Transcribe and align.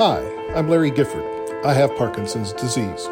Hi, 0.00 0.24
I'm 0.54 0.66
Larry 0.66 0.90
Gifford. 0.90 1.22
I 1.62 1.74
have 1.74 1.94
Parkinson's 1.94 2.54
disease. 2.54 3.06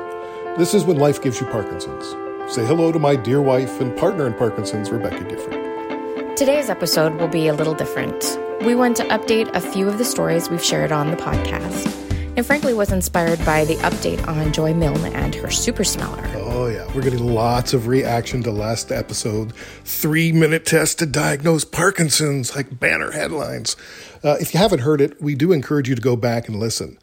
This 0.57 0.73
is 0.73 0.85
when 0.85 0.97
life 0.97 1.21
gives 1.21 1.39
you 1.39 1.47
Parkinson's. 1.49 2.07
Say 2.51 2.65
hello 2.65 2.93
to 2.93 2.99
my 2.99 3.15
dear 3.15 3.43
wife 3.43 3.79
and 3.83 3.95
partner 3.95 4.27
in 4.27 4.33
Parkinson's, 4.33 4.91
Rebecca 4.91 5.23
Gifford. 5.25 6.35
Today's 6.35 6.71
episode 6.71 7.17
will 7.17 7.29
be 7.29 7.47
a 7.47 7.53
little 7.53 7.75
different. 7.75 8.39
We 8.65 8.75
want 8.75 8.97
to 8.97 9.05
update 9.09 9.55
a 9.55 9.61
few 9.61 9.87
of 9.87 9.99
the 9.99 10.05
stories 10.07 10.49
we've 10.49 10.65
shared 10.65 10.91
on 10.91 11.11
the 11.11 11.19
podcast. 11.19 11.95
And 12.39 12.47
frankly, 12.47 12.73
was 12.73 12.91
inspired 12.91 13.45
by 13.45 13.67
the 13.67 13.77
update 13.77 14.27
on 14.27 14.51
Joy 14.55 14.73
Milne 14.73 15.13
and 15.13 15.35
her 15.35 15.51
super 15.51 15.85
smeller. 15.85 16.38
Yeah. 16.79 16.95
We're 16.95 17.03
getting 17.03 17.35
lots 17.35 17.75
of 17.75 17.89
reaction 17.89 18.45
to 18.45 18.53
last 18.53 18.93
episode. 18.93 19.53
Three 19.85 20.31
minute 20.31 20.65
test 20.65 21.01
to 21.01 21.07
diagnose 21.07 21.65
Parkinson's, 21.65 22.55
like 22.55 22.79
banner 22.79 23.11
headlines. 23.11 23.75
Uh, 24.23 24.37
if 24.41 24.55
you 24.55 24.61
haven't 24.61 24.81
heard 24.81 25.01
it, 25.01 25.21
we 25.21 25.35
do 25.35 25.51
encourage 25.51 25.89
you 25.89 25.97
to 25.97 26.01
go 26.01 26.15
back 26.15 26.47
and 26.47 26.57
listen. 26.61 26.97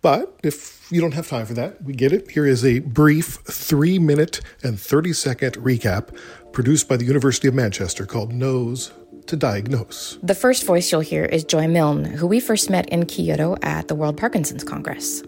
But 0.00 0.34
if 0.42 0.90
you 0.90 1.02
don't 1.02 1.12
have 1.12 1.28
time 1.28 1.44
for 1.44 1.52
that, 1.52 1.84
we 1.84 1.92
get 1.92 2.10
it. 2.10 2.30
Here 2.30 2.46
is 2.46 2.64
a 2.64 2.78
brief 2.78 3.40
three 3.44 3.98
minute 3.98 4.40
and 4.62 4.80
30 4.80 5.12
second 5.12 5.52
recap 5.56 6.16
produced 6.52 6.88
by 6.88 6.96
the 6.96 7.04
University 7.04 7.48
of 7.48 7.54
Manchester 7.54 8.06
called 8.06 8.32
Nose 8.32 8.92
to 9.26 9.36
Diagnose. 9.36 10.18
The 10.22 10.34
first 10.34 10.64
voice 10.64 10.90
you'll 10.90 11.02
hear 11.02 11.26
is 11.26 11.44
Joy 11.44 11.68
Milne, 11.68 12.06
who 12.06 12.26
we 12.26 12.40
first 12.40 12.70
met 12.70 12.88
in 12.88 13.04
Kyoto 13.04 13.58
at 13.60 13.88
the 13.88 13.94
World 13.94 14.16
Parkinson's 14.16 14.64
Congress. 14.64 15.22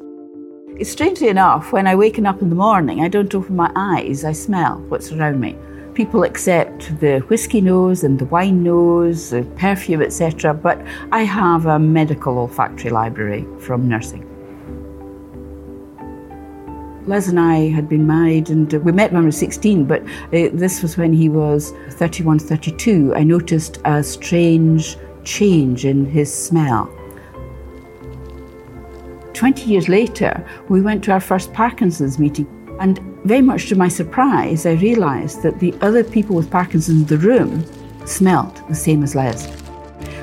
Strangely 0.82 1.28
enough, 1.28 1.72
when 1.72 1.86
I 1.86 1.94
waken 1.94 2.26
up 2.26 2.40
in 2.42 2.48
the 2.48 2.56
morning, 2.56 3.00
I 3.02 3.08
don't 3.08 3.34
open 3.34 3.56
my 3.56 3.70
eyes, 3.76 4.24
I 4.24 4.32
smell 4.32 4.78
what's 4.88 5.12
around 5.12 5.40
me 5.40 5.56
people 5.94 6.22
accept 6.22 6.98
the 7.00 7.18
whiskey 7.28 7.60
nose 7.60 8.04
and 8.04 8.18
the 8.18 8.24
wine 8.26 8.62
nose, 8.62 9.30
the 9.30 9.42
perfume, 9.56 10.00
etc. 10.00 10.54
But 10.54 10.80
I 11.12 11.24
have 11.24 11.66
a 11.66 11.78
medical 11.78 12.38
olfactory 12.38 12.90
library 12.90 13.46
from 13.58 13.88
nursing. 13.88 14.26
Les 17.06 17.28
and 17.28 17.40
I 17.40 17.68
had 17.70 17.88
been 17.88 18.06
married 18.06 18.50
and 18.50 18.72
we 18.84 18.92
met 18.92 19.12
when 19.12 19.22
we 19.22 19.26
were 19.26 19.32
16, 19.32 19.84
but 19.84 20.02
uh, 20.02 20.48
this 20.52 20.82
was 20.82 20.96
when 20.96 21.12
he 21.12 21.28
was 21.28 21.72
31, 21.90 22.38
32. 22.38 23.14
I 23.14 23.22
noticed 23.22 23.80
a 23.84 24.02
strange 24.02 24.96
change 25.24 25.84
in 25.84 26.06
his 26.06 26.32
smell. 26.32 26.90
20 29.40 29.70
years 29.70 29.88
later, 29.88 30.46
we 30.68 30.82
went 30.82 31.02
to 31.02 31.10
our 31.12 31.18
first 31.18 31.50
Parkinson's 31.54 32.18
meeting, 32.18 32.46
and 32.78 32.98
very 33.24 33.40
much 33.40 33.70
to 33.70 33.74
my 33.74 33.88
surprise, 33.88 34.66
I 34.66 34.72
realised 34.72 35.42
that 35.42 35.60
the 35.60 35.72
other 35.80 36.04
people 36.04 36.36
with 36.36 36.50
Parkinson's 36.50 37.00
in 37.00 37.06
the 37.06 37.26
room 37.26 37.64
smelled 38.06 38.60
the 38.68 38.74
same 38.74 39.02
as 39.02 39.14
Les. 39.14 39.50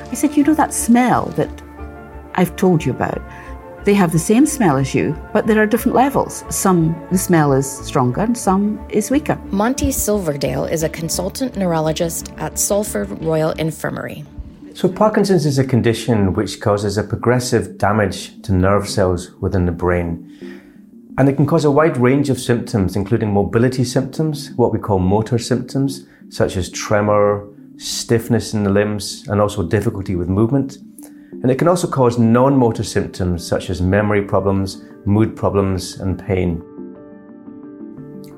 I 0.08 0.14
said, 0.14 0.36
You 0.36 0.44
know 0.44 0.54
that 0.54 0.72
smell 0.72 1.26
that 1.30 1.50
I've 2.34 2.54
told 2.54 2.84
you 2.84 2.92
about? 2.92 3.20
They 3.84 3.94
have 3.94 4.12
the 4.12 4.20
same 4.20 4.46
smell 4.46 4.76
as 4.76 4.94
you, 4.94 5.20
but 5.32 5.48
there 5.48 5.60
are 5.60 5.66
different 5.66 5.96
levels. 5.96 6.44
Some, 6.48 6.94
the 7.10 7.18
smell 7.18 7.52
is 7.52 7.68
stronger, 7.68 8.20
and 8.20 8.38
some 8.38 8.78
is 8.88 9.10
weaker. 9.10 9.34
Monty 9.46 9.90
Silverdale 9.90 10.64
is 10.64 10.84
a 10.84 10.88
consultant 10.88 11.56
neurologist 11.56 12.32
at 12.36 12.56
Salford 12.56 13.20
Royal 13.20 13.50
Infirmary. 13.50 14.24
So, 14.78 14.88
Parkinson's 14.88 15.44
is 15.44 15.58
a 15.58 15.64
condition 15.64 16.34
which 16.34 16.60
causes 16.60 16.96
a 16.96 17.02
progressive 17.02 17.78
damage 17.78 18.40
to 18.42 18.52
nerve 18.52 18.88
cells 18.88 19.32
within 19.40 19.66
the 19.66 19.72
brain. 19.72 21.12
And 21.18 21.28
it 21.28 21.34
can 21.34 21.46
cause 21.46 21.64
a 21.64 21.70
wide 21.72 21.96
range 21.96 22.30
of 22.30 22.38
symptoms, 22.38 22.94
including 22.94 23.32
mobility 23.32 23.82
symptoms, 23.82 24.52
what 24.54 24.72
we 24.72 24.78
call 24.78 25.00
motor 25.00 25.36
symptoms, 25.36 26.06
such 26.28 26.56
as 26.56 26.70
tremor, 26.70 27.48
stiffness 27.76 28.54
in 28.54 28.62
the 28.62 28.70
limbs, 28.70 29.26
and 29.26 29.40
also 29.40 29.66
difficulty 29.66 30.14
with 30.14 30.28
movement. 30.28 30.76
And 31.42 31.50
it 31.50 31.58
can 31.58 31.66
also 31.66 31.88
cause 31.88 32.16
non 32.16 32.56
motor 32.56 32.84
symptoms 32.84 33.44
such 33.44 33.70
as 33.70 33.82
memory 33.82 34.22
problems, 34.22 34.84
mood 35.04 35.34
problems, 35.34 35.98
and 35.98 36.24
pain. 36.24 36.62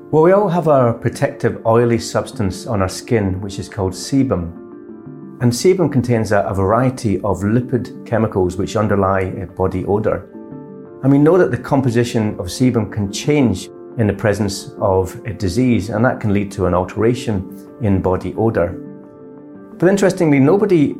Well, 0.09 0.23
we 0.23 0.31
all 0.31 0.49
have 0.49 0.67
our 0.67 0.91
protective 0.91 1.63
oily 1.67 1.99
substance 1.99 2.65
on 2.65 2.81
our 2.81 2.89
skin, 2.89 3.41
which 3.41 3.59
is 3.59 3.69
called 3.69 3.93
sebum. 3.93 4.60
And 5.41 5.51
sebum 5.51 5.91
contains 5.91 6.31
a, 6.31 6.41
a 6.41 6.53
variety 6.53 7.15
of 7.21 7.39
lipid 7.41 8.05
chemicals 8.05 8.57
which 8.57 8.75
underlie 8.75 9.29
uh, 9.41 9.47
body 9.47 9.83
odour. 9.85 10.29
And 11.01 11.11
we 11.11 11.17
know 11.17 11.35
that 11.39 11.49
the 11.49 11.57
composition 11.57 12.39
of 12.39 12.45
sebum 12.45 12.91
can 12.91 13.11
change 13.11 13.67
in 13.97 14.05
the 14.05 14.13
presence 14.13 14.75
of 14.79 15.19
a 15.25 15.33
disease, 15.33 15.89
and 15.89 16.05
that 16.05 16.19
can 16.19 16.31
lead 16.31 16.51
to 16.51 16.67
an 16.67 16.75
alteration 16.75 17.77
in 17.81 18.03
body 18.03 18.35
odour. 18.35 18.69
But 19.79 19.89
interestingly, 19.89 20.39
nobody 20.39 20.95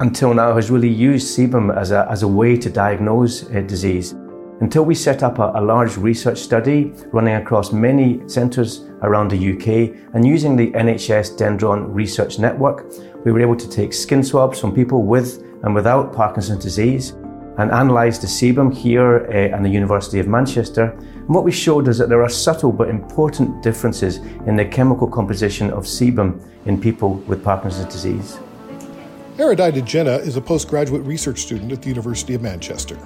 until 0.00 0.32
now 0.32 0.54
has 0.54 0.70
really 0.70 0.88
used 0.88 1.38
sebum 1.38 1.76
as 1.76 1.90
a, 1.90 2.08
as 2.10 2.22
a 2.22 2.28
way 2.28 2.56
to 2.56 2.70
diagnose 2.70 3.42
a 3.50 3.60
disease. 3.60 4.14
Until 4.60 4.84
we 4.84 4.94
set 4.94 5.22
up 5.22 5.38
a, 5.38 5.52
a 5.56 5.60
large 5.60 5.98
research 5.98 6.38
study 6.38 6.92
running 7.12 7.34
across 7.34 7.70
many 7.70 8.26
centres 8.28 8.88
around 9.02 9.30
the 9.30 9.52
UK 9.52 10.14
and 10.14 10.26
using 10.26 10.56
the 10.56 10.70
NHS 10.72 11.36
Dendron 11.36 11.92
Research 11.92 12.38
Network, 12.38 12.86
we 13.24 13.32
were 13.32 13.40
able 13.40 13.56
to 13.56 13.68
take 13.68 13.92
skin 13.92 14.22
swabs 14.22 14.60
from 14.60 14.74
people 14.74 15.02
with 15.02 15.42
and 15.62 15.74
without 15.74 16.12
Parkinson's 16.12 16.62
disease 16.62 17.10
and 17.56 17.70
analysed 17.70 18.20
the 18.20 18.26
sebum 18.26 18.74
here 18.74 19.26
uh, 19.28 19.56
at 19.56 19.62
the 19.62 19.68
University 19.68 20.18
of 20.18 20.26
Manchester. 20.26 20.90
And 20.90 21.28
what 21.28 21.44
we 21.44 21.52
showed 21.52 21.88
is 21.88 21.98
that 21.98 22.08
there 22.08 22.22
are 22.22 22.28
subtle 22.28 22.72
but 22.72 22.88
important 22.88 23.62
differences 23.62 24.18
in 24.46 24.56
the 24.56 24.64
chemical 24.64 25.08
composition 25.08 25.70
of 25.70 25.84
sebum 25.84 26.40
in 26.66 26.80
people 26.80 27.14
with 27.28 27.42
Parkinson's 27.44 27.92
disease. 27.92 28.38
Erudita 29.36 29.84
Jenna 29.84 30.16
is 30.16 30.36
a 30.36 30.40
postgraduate 30.40 31.02
research 31.02 31.40
student 31.40 31.72
at 31.72 31.82
the 31.82 31.88
University 31.88 32.34
of 32.34 32.42
Manchester. 32.42 32.96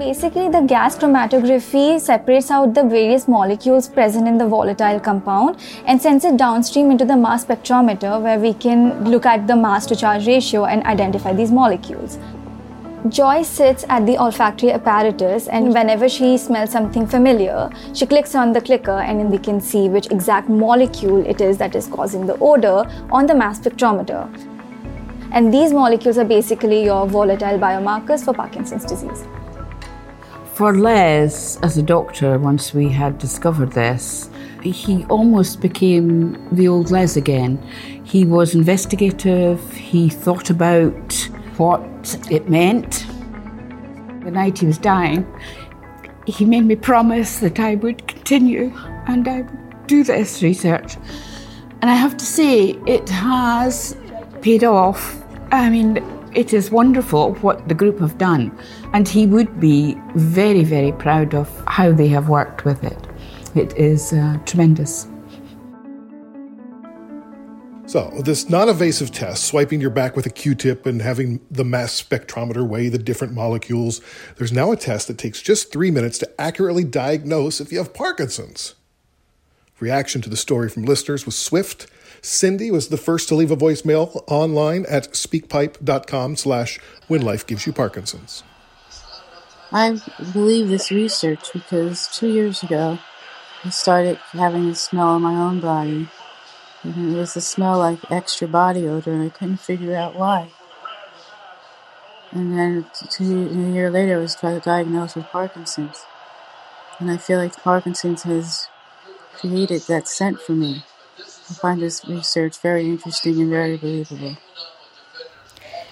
Basically, 0.00 0.48
the 0.48 0.62
gas 0.62 0.96
chromatography 0.96 2.00
separates 2.00 2.50
out 2.50 2.72
the 2.72 2.82
various 2.82 3.28
molecules 3.28 3.86
present 3.86 4.26
in 4.26 4.38
the 4.38 4.46
volatile 4.48 4.98
compound 4.98 5.58
and 5.84 6.00
sends 6.00 6.24
it 6.24 6.38
downstream 6.38 6.90
into 6.90 7.04
the 7.04 7.14
mass 7.14 7.44
spectrometer 7.44 8.18
where 8.22 8.38
we 8.38 8.54
can 8.54 9.04
look 9.04 9.26
at 9.26 9.46
the 9.46 9.54
mass 9.54 9.84
to 9.84 9.94
charge 9.94 10.26
ratio 10.26 10.64
and 10.64 10.82
identify 10.84 11.34
these 11.34 11.52
molecules. 11.52 12.18
Joy 13.10 13.42
sits 13.42 13.84
at 13.90 14.06
the 14.06 14.16
olfactory 14.16 14.72
apparatus, 14.72 15.48
and 15.48 15.74
whenever 15.74 16.08
she 16.08 16.38
smells 16.38 16.70
something 16.70 17.06
familiar, 17.06 17.68
she 17.92 18.06
clicks 18.06 18.34
on 18.34 18.54
the 18.54 18.62
clicker, 18.62 19.00
and 19.00 19.20
then 19.20 19.30
we 19.30 19.36
can 19.36 19.60
see 19.60 19.90
which 19.90 20.10
exact 20.10 20.48
molecule 20.48 21.26
it 21.26 21.42
is 21.42 21.58
that 21.58 21.76
is 21.76 21.86
causing 21.86 22.24
the 22.24 22.38
odor 22.38 22.90
on 23.10 23.26
the 23.26 23.34
mass 23.34 23.60
spectrometer. 23.60 24.24
And 25.30 25.52
these 25.52 25.74
molecules 25.74 26.16
are 26.16 26.24
basically 26.24 26.84
your 26.84 27.06
volatile 27.06 27.58
biomarkers 27.58 28.24
for 28.24 28.32
Parkinson's 28.32 28.86
disease. 28.86 29.26
For 30.60 30.76
Les, 30.76 31.56
as 31.62 31.78
a 31.78 31.82
doctor, 31.82 32.38
once 32.38 32.74
we 32.74 32.90
had 32.90 33.16
discovered 33.16 33.72
this, 33.72 34.28
he 34.62 35.06
almost 35.06 35.62
became 35.62 36.36
the 36.54 36.68
old 36.68 36.90
Les 36.90 37.16
again. 37.16 37.56
He 38.04 38.26
was 38.26 38.54
investigative, 38.54 39.72
he 39.72 40.10
thought 40.10 40.50
about 40.50 41.14
what 41.56 42.14
it 42.30 42.50
meant. 42.50 43.06
The 44.22 44.30
night 44.30 44.58
he 44.58 44.66
was 44.66 44.76
dying, 44.76 45.26
he 46.26 46.44
made 46.44 46.66
me 46.66 46.76
promise 46.76 47.38
that 47.38 47.58
I 47.58 47.76
would 47.76 48.06
continue 48.06 48.70
and 49.06 49.26
I 49.26 49.40
would 49.40 49.86
do 49.86 50.04
this 50.04 50.42
research. 50.42 50.98
And 51.80 51.90
I 51.90 51.94
have 51.94 52.18
to 52.18 52.26
say, 52.26 52.78
it 52.86 53.08
has 53.08 53.96
paid 54.42 54.64
off. 54.64 55.24
I 55.52 55.70
mean, 55.70 56.04
it 56.32 56.52
is 56.52 56.70
wonderful 56.70 57.34
what 57.36 57.68
the 57.68 57.74
group 57.74 57.98
have 58.00 58.18
done. 58.18 58.56
And 58.92 59.08
he 59.08 59.26
would 59.26 59.60
be 59.60 59.96
very, 60.14 60.64
very 60.64 60.92
proud 60.92 61.34
of 61.34 61.48
how 61.66 61.92
they 61.92 62.08
have 62.08 62.28
worked 62.28 62.64
with 62.64 62.82
it. 62.84 63.06
It 63.54 63.76
is 63.76 64.12
uh, 64.12 64.38
tremendous. 64.46 65.08
So, 67.86 68.12
this 68.24 68.48
non 68.48 68.68
invasive 68.68 69.10
test, 69.10 69.42
swiping 69.42 69.80
your 69.80 69.90
back 69.90 70.14
with 70.14 70.24
a 70.24 70.30
Q 70.30 70.54
tip 70.54 70.86
and 70.86 71.02
having 71.02 71.40
the 71.50 71.64
mass 71.64 72.00
spectrometer 72.00 72.64
weigh 72.64 72.88
the 72.88 72.98
different 72.98 73.32
molecules, 73.32 74.00
there's 74.36 74.52
now 74.52 74.70
a 74.70 74.76
test 74.76 75.08
that 75.08 75.18
takes 75.18 75.42
just 75.42 75.72
three 75.72 75.90
minutes 75.90 76.16
to 76.18 76.40
accurately 76.40 76.84
diagnose 76.84 77.60
if 77.60 77.72
you 77.72 77.78
have 77.78 77.92
Parkinson's. 77.92 78.76
Reaction 79.80 80.22
to 80.22 80.30
the 80.30 80.36
story 80.36 80.68
from 80.68 80.84
listeners 80.84 81.26
was 81.26 81.36
swift. 81.36 81.88
Cindy 82.22 82.70
was 82.70 82.88
the 82.88 82.96
first 82.96 83.28
to 83.28 83.34
leave 83.34 83.50
a 83.50 83.56
voicemail 83.56 84.22
online 84.26 84.86
at 84.88 85.12
speakpipe.com 85.12 86.36
slash 86.36 86.78
when 87.08 87.22
life 87.22 87.46
gives 87.46 87.66
you 87.66 87.72
Parkinson's. 87.72 88.42
I 89.72 90.00
believe 90.32 90.68
this 90.68 90.90
research 90.90 91.52
because 91.52 92.08
two 92.08 92.28
years 92.28 92.62
ago 92.62 92.98
I 93.64 93.70
started 93.70 94.16
having 94.32 94.68
a 94.68 94.74
smell 94.74 95.16
in 95.16 95.22
my 95.22 95.34
own 95.34 95.60
body 95.60 96.08
and 96.82 97.14
it 97.14 97.18
was 97.18 97.36
a 97.36 97.40
smell 97.40 97.78
like 97.78 98.10
extra 98.10 98.48
body 98.48 98.88
odor, 98.88 99.12
and 99.12 99.22
I 99.22 99.28
couldn't 99.28 99.58
figure 99.58 99.94
out 99.94 100.14
why. 100.14 100.50
And 102.30 102.56
then 102.56 102.86
two, 103.10 103.48
a 103.48 103.72
year 103.72 103.90
later, 103.90 104.16
I 104.16 104.20
was 104.20 104.34
diagnosed 104.34 105.16
with 105.16 105.26
Parkinson's. 105.26 106.04
And 106.98 107.10
I 107.10 107.16
feel 107.16 107.38
like 107.38 107.56
Parkinson's 107.56 108.22
has 108.22 108.68
created 109.34 109.82
that 109.82 110.06
scent 110.06 110.40
for 110.40 110.52
me. 110.52 110.84
I 111.50 111.54
find 111.54 111.82
this 111.82 112.06
research 112.06 112.60
very 112.60 112.84
interesting 112.84 113.40
and 113.40 113.50
very 113.50 113.76
believable. 113.76 114.36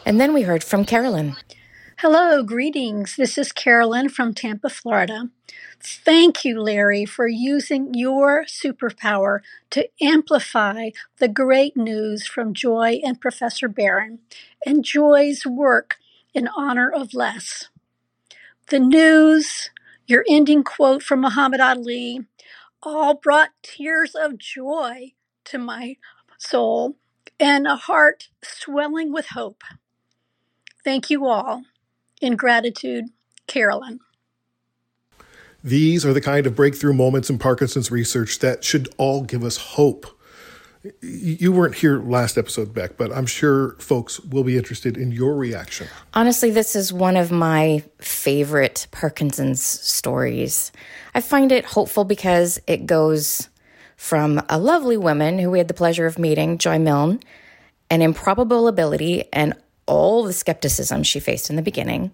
And 0.06 0.20
then 0.20 0.32
we 0.32 0.42
heard 0.42 0.62
from 0.62 0.84
Carolyn. 0.84 1.34
Hello, 1.98 2.44
greetings. 2.44 3.16
This 3.16 3.36
is 3.36 3.50
Carolyn 3.50 4.08
from 4.08 4.34
Tampa, 4.34 4.70
Florida. 4.70 5.30
Thank 5.80 6.44
you, 6.44 6.62
Larry, 6.62 7.04
for 7.04 7.26
using 7.26 7.92
your 7.92 8.44
superpower 8.44 9.40
to 9.70 9.88
amplify 10.00 10.90
the 11.18 11.26
great 11.26 11.76
news 11.76 12.24
from 12.24 12.54
Joy 12.54 13.00
and 13.04 13.20
Professor 13.20 13.66
Barran 13.66 14.20
and 14.64 14.84
Joy's 14.84 15.44
work 15.44 15.96
in 16.32 16.48
honor 16.56 16.88
of 16.88 17.14
Les. 17.14 17.68
The 18.68 18.78
news, 18.78 19.70
your 20.06 20.24
ending 20.28 20.62
quote 20.62 21.02
from 21.02 21.22
Muhammad 21.22 21.60
Ali, 21.60 22.20
all 22.80 23.14
brought 23.14 23.50
tears 23.64 24.14
of 24.14 24.38
joy 24.38 25.14
to 25.50 25.58
my 25.58 25.96
soul 26.38 26.96
and 27.40 27.66
a 27.66 27.76
heart 27.76 28.28
swelling 28.42 29.12
with 29.12 29.26
hope. 29.28 29.62
Thank 30.84 31.10
you 31.10 31.26
all. 31.26 31.62
In 32.20 32.36
gratitude, 32.36 33.06
Carolyn. 33.46 34.00
These 35.62 36.06
are 36.06 36.12
the 36.12 36.20
kind 36.20 36.46
of 36.46 36.54
breakthrough 36.54 36.92
moments 36.92 37.28
in 37.30 37.38
Parkinson's 37.38 37.90
research 37.90 38.38
that 38.40 38.64
should 38.64 38.88
all 38.96 39.22
give 39.22 39.44
us 39.44 39.56
hope. 39.56 40.06
You 41.02 41.52
weren't 41.52 41.74
here 41.74 42.00
last 42.00 42.38
episode, 42.38 42.72
Beck, 42.72 42.96
but 42.96 43.12
I'm 43.12 43.26
sure 43.26 43.72
folks 43.80 44.20
will 44.20 44.44
be 44.44 44.56
interested 44.56 44.96
in 44.96 45.10
your 45.10 45.34
reaction. 45.34 45.88
Honestly, 46.14 46.50
this 46.50 46.76
is 46.76 46.92
one 46.92 47.16
of 47.16 47.32
my 47.32 47.82
favorite 48.00 48.86
Parkinson's 48.92 49.60
stories. 49.60 50.70
I 51.14 51.20
find 51.20 51.50
it 51.50 51.64
hopeful 51.64 52.04
because 52.04 52.60
it 52.68 52.86
goes 52.86 53.48
from 53.98 54.40
a 54.48 54.58
lovely 54.58 54.96
woman 54.96 55.40
who 55.40 55.50
we 55.50 55.58
had 55.58 55.66
the 55.66 55.74
pleasure 55.74 56.06
of 56.06 56.20
meeting, 56.20 56.56
Joy 56.56 56.78
Milne, 56.78 57.20
an 57.90 58.00
improbable 58.00 58.68
ability 58.68 59.24
and 59.32 59.54
all 59.86 60.22
the 60.22 60.32
skepticism 60.32 61.02
she 61.02 61.18
faced 61.18 61.50
in 61.50 61.56
the 61.56 61.62
beginning, 61.62 62.12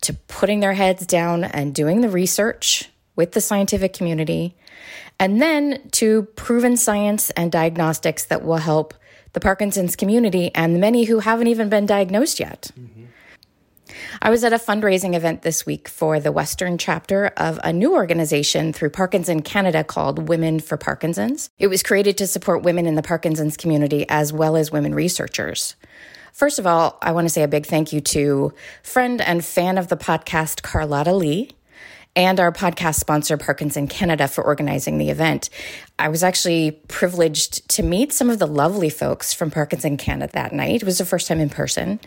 to 0.00 0.14
putting 0.14 0.60
their 0.60 0.72
heads 0.72 1.06
down 1.06 1.44
and 1.44 1.74
doing 1.74 2.00
the 2.00 2.08
research 2.08 2.88
with 3.14 3.32
the 3.32 3.42
scientific 3.42 3.92
community, 3.92 4.56
and 5.18 5.40
then 5.42 5.86
to 5.90 6.22
proven 6.34 6.78
science 6.78 7.28
and 7.30 7.52
diagnostics 7.52 8.24
that 8.24 8.42
will 8.42 8.56
help 8.56 8.94
the 9.34 9.40
Parkinson's 9.40 9.94
community 9.94 10.50
and 10.54 10.74
the 10.74 10.78
many 10.78 11.04
who 11.04 11.18
haven't 11.18 11.48
even 11.48 11.68
been 11.68 11.84
diagnosed 11.84 12.40
yet. 12.40 12.70
Mm-hmm. 12.80 13.04
I 14.22 14.30
was 14.30 14.44
at 14.44 14.52
a 14.52 14.58
fundraising 14.58 15.14
event 15.14 15.42
this 15.42 15.64
week 15.64 15.88
for 15.88 16.20
the 16.20 16.32
Western 16.32 16.78
chapter 16.78 17.26
of 17.36 17.58
a 17.64 17.72
new 17.72 17.94
organization 17.94 18.72
through 18.72 18.90
Parkinson 18.90 19.42
Canada 19.42 19.84
called 19.84 20.28
Women 20.28 20.60
for 20.60 20.76
Parkinson's. 20.76 21.50
It 21.58 21.68
was 21.68 21.82
created 21.82 22.18
to 22.18 22.26
support 22.26 22.62
women 22.62 22.86
in 22.86 22.94
the 22.94 23.02
Parkinson's 23.02 23.56
community 23.56 24.06
as 24.08 24.32
well 24.32 24.56
as 24.56 24.70
women 24.70 24.94
researchers. 24.94 25.74
First 26.32 26.58
of 26.58 26.66
all, 26.66 26.98
I 27.02 27.12
want 27.12 27.26
to 27.26 27.30
say 27.30 27.42
a 27.42 27.48
big 27.48 27.66
thank 27.66 27.92
you 27.92 28.00
to 28.00 28.52
friend 28.82 29.20
and 29.20 29.44
fan 29.44 29.78
of 29.78 29.88
the 29.88 29.96
podcast, 29.96 30.62
Carlotta 30.62 31.12
Lee, 31.12 31.50
and 32.16 32.40
our 32.40 32.52
podcast 32.52 32.96
sponsor, 32.96 33.36
Parkinson 33.36 33.86
Canada, 33.86 34.26
for 34.26 34.42
organizing 34.42 34.98
the 34.98 35.10
event. 35.10 35.48
I 35.98 36.08
was 36.08 36.24
actually 36.24 36.72
privileged 36.88 37.68
to 37.70 37.82
meet 37.82 38.12
some 38.12 38.30
of 38.30 38.38
the 38.38 38.46
lovely 38.46 38.90
folks 38.90 39.32
from 39.32 39.50
Parkinson 39.50 39.96
Canada 39.96 40.32
that 40.32 40.52
night. 40.52 40.82
It 40.82 40.84
was 40.84 40.98
the 40.98 41.04
first 41.04 41.28
time 41.28 41.40
in 41.40 41.50
person. 41.50 42.00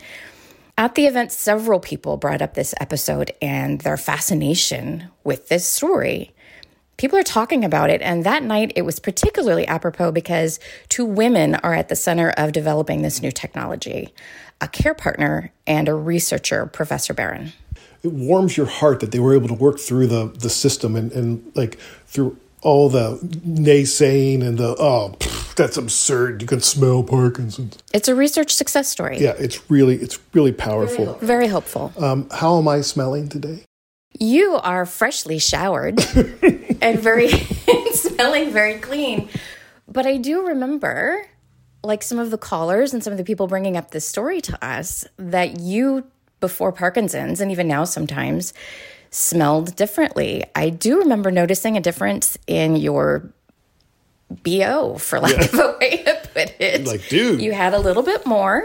At 0.76 0.96
the 0.96 1.06
event, 1.06 1.30
several 1.30 1.78
people 1.78 2.16
brought 2.16 2.42
up 2.42 2.54
this 2.54 2.74
episode 2.80 3.32
and 3.40 3.80
their 3.82 3.96
fascination 3.96 5.08
with 5.22 5.48
this 5.48 5.64
story. 5.64 6.34
People 6.96 7.16
are 7.18 7.24
talking 7.24 7.64
about 7.64 7.90
it, 7.90 8.02
and 8.02 8.24
that 8.24 8.42
night 8.42 8.72
it 8.74 8.82
was 8.82 8.98
particularly 8.98 9.66
apropos 9.68 10.10
because 10.10 10.58
two 10.88 11.04
women 11.04 11.54
are 11.56 11.74
at 11.74 11.88
the 11.88 11.96
center 11.96 12.30
of 12.30 12.52
developing 12.52 13.02
this 13.02 13.22
new 13.22 13.30
technology 13.30 14.12
a 14.60 14.68
care 14.68 14.94
partner 14.94 15.52
and 15.66 15.88
a 15.88 15.94
researcher, 15.94 16.64
Professor 16.66 17.12
Barran. 17.12 17.52
It 18.02 18.12
warms 18.12 18.56
your 18.56 18.66
heart 18.66 19.00
that 19.00 19.10
they 19.10 19.18
were 19.18 19.34
able 19.34 19.48
to 19.48 19.54
work 19.54 19.78
through 19.78 20.06
the, 20.06 20.26
the 20.26 20.48
system 20.48 20.94
and, 20.96 21.12
and 21.12 21.52
like 21.54 21.78
through 22.06 22.38
all 22.64 22.88
the 22.88 23.18
naysaying 23.46 24.42
and 24.42 24.58
the 24.58 24.74
oh 24.78 25.14
pff, 25.18 25.54
that's 25.54 25.76
absurd. 25.76 26.40
You 26.42 26.48
can 26.48 26.60
smell 26.60 27.02
parkinson's. 27.02 27.78
It's 27.92 28.08
a 28.08 28.14
research 28.14 28.52
success 28.54 28.88
story. 28.88 29.18
Yeah 29.20 29.34
it's 29.38 29.70
really 29.70 29.96
it's 29.96 30.18
really 30.32 30.52
powerful. 30.52 31.14
Very, 31.20 31.46
hopeful 31.46 31.92
um, 31.98 32.28
how 32.30 32.58
am 32.58 32.66
i 32.66 32.80
smelling 32.80 33.28
today? 33.28 33.64
You 34.18 34.54
are 34.56 34.86
freshly 34.86 35.38
showered 35.38 36.00
and 36.82 36.98
very 36.98 37.28
smelling 37.92 38.50
very 38.50 38.78
clean. 38.78 39.28
But 39.86 40.06
i 40.06 40.16
do 40.16 40.46
remember 40.46 41.26
like 41.84 42.02
some 42.02 42.18
of 42.18 42.30
the 42.30 42.38
callers 42.38 42.94
and 42.94 43.04
some 43.04 43.12
of 43.12 43.18
the 43.18 43.24
people 43.24 43.46
bringing 43.46 43.76
up 43.76 43.90
this 43.90 44.08
story 44.08 44.40
to 44.40 44.64
us 44.64 45.06
that 45.18 45.60
you 45.60 46.04
before 46.40 46.72
parkinson's 46.72 47.40
and 47.40 47.50
even 47.50 47.68
now 47.68 47.84
sometimes 47.84 48.52
smelled 49.14 49.76
differently. 49.76 50.44
I 50.54 50.70
do 50.70 50.98
remember 50.98 51.30
noticing 51.30 51.76
a 51.76 51.80
difference 51.80 52.36
in 52.48 52.74
your 52.74 53.32
BO, 54.42 54.96
for 54.98 55.20
lack 55.20 55.36
yeah. 55.36 55.44
of 55.44 55.54
a 55.54 55.78
way 55.80 56.02
to 56.02 56.28
put 56.34 56.54
it. 56.58 56.84
Like, 56.84 57.08
dude. 57.08 57.40
You 57.40 57.52
had 57.52 57.74
a 57.74 57.78
little 57.78 58.02
bit 58.02 58.26
more, 58.26 58.64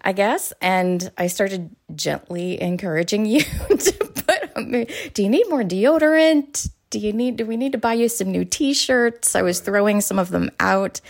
I 0.00 0.12
guess. 0.12 0.52
And 0.62 1.10
I 1.18 1.26
started 1.26 1.70
gently 1.94 2.60
encouraging 2.60 3.26
you 3.26 3.40
to 3.68 3.92
put, 3.92 5.14
do 5.14 5.22
you 5.22 5.28
need 5.28 5.48
more 5.50 5.62
deodorant? 5.62 6.70
Do 6.88 6.98
you 6.98 7.12
need, 7.12 7.36
do 7.36 7.44
we 7.44 7.58
need 7.58 7.72
to 7.72 7.78
buy 7.78 7.94
you 7.94 8.08
some 8.08 8.30
new 8.30 8.46
t 8.46 8.72
shirts? 8.72 9.36
I 9.36 9.42
was 9.42 9.60
throwing 9.60 10.00
some 10.00 10.18
of 10.18 10.30
them 10.30 10.50
out. 10.58 11.02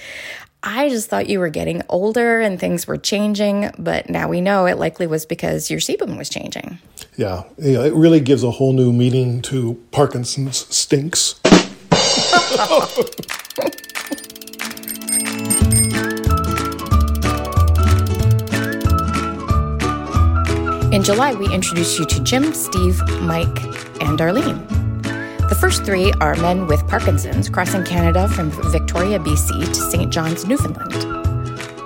I 0.64 0.88
just 0.90 1.08
thought 1.08 1.28
you 1.28 1.40
were 1.40 1.48
getting 1.48 1.82
older 1.88 2.40
and 2.40 2.58
things 2.58 2.86
were 2.86 2.96
changing, 2.96 3.72
but 3.78 4.08
now 4.08 4.28
we 4.28 4.40
know 4.40 4.66
it 4.66 4.78
likely 4.78 5.08
was 5.08 5.26
because 5.26 5.70
your 5.70 5.80
sebum 5.80 6.16
was 6.16 6.28
changing. 6.28 6.78
Yeah, 7.16 7.42
yeah 7.58 7.82
it 7.84 7.94
really 7.94 8.20
gives 8.20 8.44
a 8.44 8.52
whole 8.52 8.72
new 8.72 8.92
meaning 8.92 9.42
to 9.42 9.82
Parkinson's 9.90 10.58
stinks. 10.74 11.40
In 20.92 21.02
July, 21.02 21.34
we 21.34 21.52
introduced 21.52 21.98
you 21.98 22.06
to 22.06 22.22
Jim, 22.22 22.52
Steve, 22.52 23.00
Mike, 23.22 23.48
and 24.00 24.16
Darlene. 24.18 24.81
The 25.52 25.58
first 25.58 25.84
three 25.84 26.10
are 26.12 26.34
men 26.36 26.66
with 26.66 26.88
Parkinson's 26.88 27.50
crossing 27.50 27.84
Canada 27.84 28.26
from 28.26 28.50
Victoria, 28.72 29.18
BC 29.18 29.66
to 29.66 29.74
St. 29.74 30.10
John's, 30.10 30.46
Newfoundland, 30.46 30.94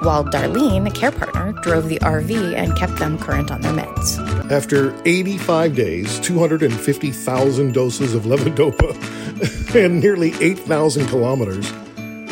while 0.05 0.25
Darlene, 0.25 0.87
a 0.87 0.91
care 0.93 1.11
partner, 1.11 1.53
drove 1.63 1.89
the 1.89 1.99
RV 1.99 2.55
and 2.55 2.77
kept 2.77 2.95
them 3.01 3.19
current 3.19 3.51
on 3.51 3.63
their 3.63 3.73
meds. 3.73 4.53
After 4.53 4.95
85 5.05 5.75
days, 5.75 6.21
250,000 6.21 7.75
doses 7.75 8.15
of 8.15 8.23
levodopa, 8.23 9.75
and 9.85 10.01
nearly 10.01 10.33
8,000 10.41 11.09
kilometers, 11.09 11.69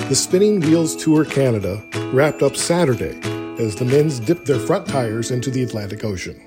the 0.08 0.14
Spinning 0.14 0.60
Wheels 0.60 0.94
Tour 0.94 1.24
Canada 1.24 1.82
wrapped 2.12 2.42
up 2.42 2.54
Saturday 2.54 3.18
as 3.58 3.74
the 3.74 3.84
men's 3.84 4.20
dipped 4.20 4.46
their 4.46 4.60
front 4.60 4.86
tires 4.86 5.32
into 5.32 5.50
the 5.50 5.64
Atlantic 5.64 6.04
Ocean. 6.04 6.40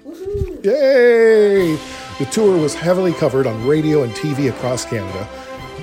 Yay! 0.68 1.78
The 2.20 2.28
tour 2.30 2.58
was 2.58 2.76
heavily 2.76 3.14
covered 3.14 3.48
on 3.48 3.66
radio 3.66 4.04
and 4.04 4.12
TV 4.12 4.50
across 4.50 4.84
Canada. 4.84 5.26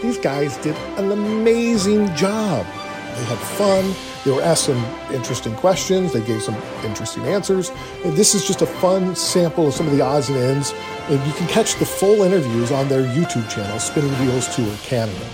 These 0.02 0.18
guys 0.18 0.58
did 0.58 0.76
an 0.98 1.10
amazing 1.10 2.14
job. 2.14 2.66
They 2.66 3.24
had 3.24 3.38
fun. 3.38 3.94
They 4.26 4.30
were 4.30 4.42
asked 4.42 4.64
some 4.64 4.84
interesting 5.10 5.54
questions. 5.54 6.12
They 6.12 6.20
gave 6.20 6.42
some 6.42 6.56
interesting 6.84 7.22
answers. 7.24 7.70
And 8.04 8.14
this 8.14 8.34
is 8.34 8.46
just 8.46 8.60
a 8.60 8.66
fun 8.66 9.16
sample 9.16 9.68
of 9.68 9.72
some 9.72 9.86
of 9.86 9.96
the 9.96 10.02
odds 10.02 10.28
and 10.28 10.36
ends. 10.36 10.74
And 11.08 11.26
you 11.26 11.32
can 11.32 11.46
catch 11.48 11.76
the 11.76 11.86
full 11.86 12.20
interviews 12.20 12.70
on 12.70 12.86
their 12.90 13.04
YouTube 13.04 13.48
channel, 13.48 13.78
Spinning 13.78 14.12
Wheels 14.20 14.54
Tour 14.54 14.70
Canada. 14.82 15.26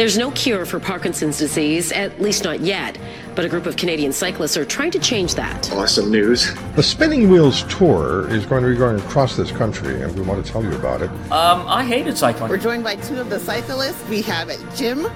There's 0.00 0.16
no 0.16 0.30
cure 0.30 0.64
for 0.64 0.80
Parkinson's 0.80 1.36
disease, 1.36 1.92
at 1.92 2.18
least 2.22 2.44
not 2.44 2.60
yet. 2.60 2.96
But 3.34 3.44
a 3.44 3.48
group 3.48 3.66
of 3.66 3.76
Canadian 3.76 4.12
cyclists 4.12 4.56
are 4.56 4.64
trying 4.64 4.90
to 4.92 4.98
change 4.98 5.34
that. 5.36 5.70
Awesome 5.72 6.10
news. 6.10 6.54
The 6.74 6.82
Spinning 6.82 7.30
Wheels 7.30 7.62
Tour 7.64 8.28
is 8.30 8.44
going 8.46 8.62
to 8.62 8.70
be 8.70 8.76
going 8.76 8.98
across 8.98 9.36
this 9.36 9.50
country, 9.50 10.02
and 10.02 10.14
we 10.14 10.22
want 10.22 10.44
to 10.44 10.52
tell 10.52 10.62
you 10.62 10.72
about 10.72 11.02
it. 11.02 11.10
Um, 11.30 11.64
I 11.66 11.84
hated 11.84 12.18
cycling. 12.18 12.50
We're 12.50 12.58
joined 12.58 12.84
by 12.84 12.96
two 12.96 13.20
of 13.20 13.30
the 13.30 13.38
cyclists. 13.38 14.06
We 14.08 14.22
have 14.22 14.50
Jim, 14.76 15.06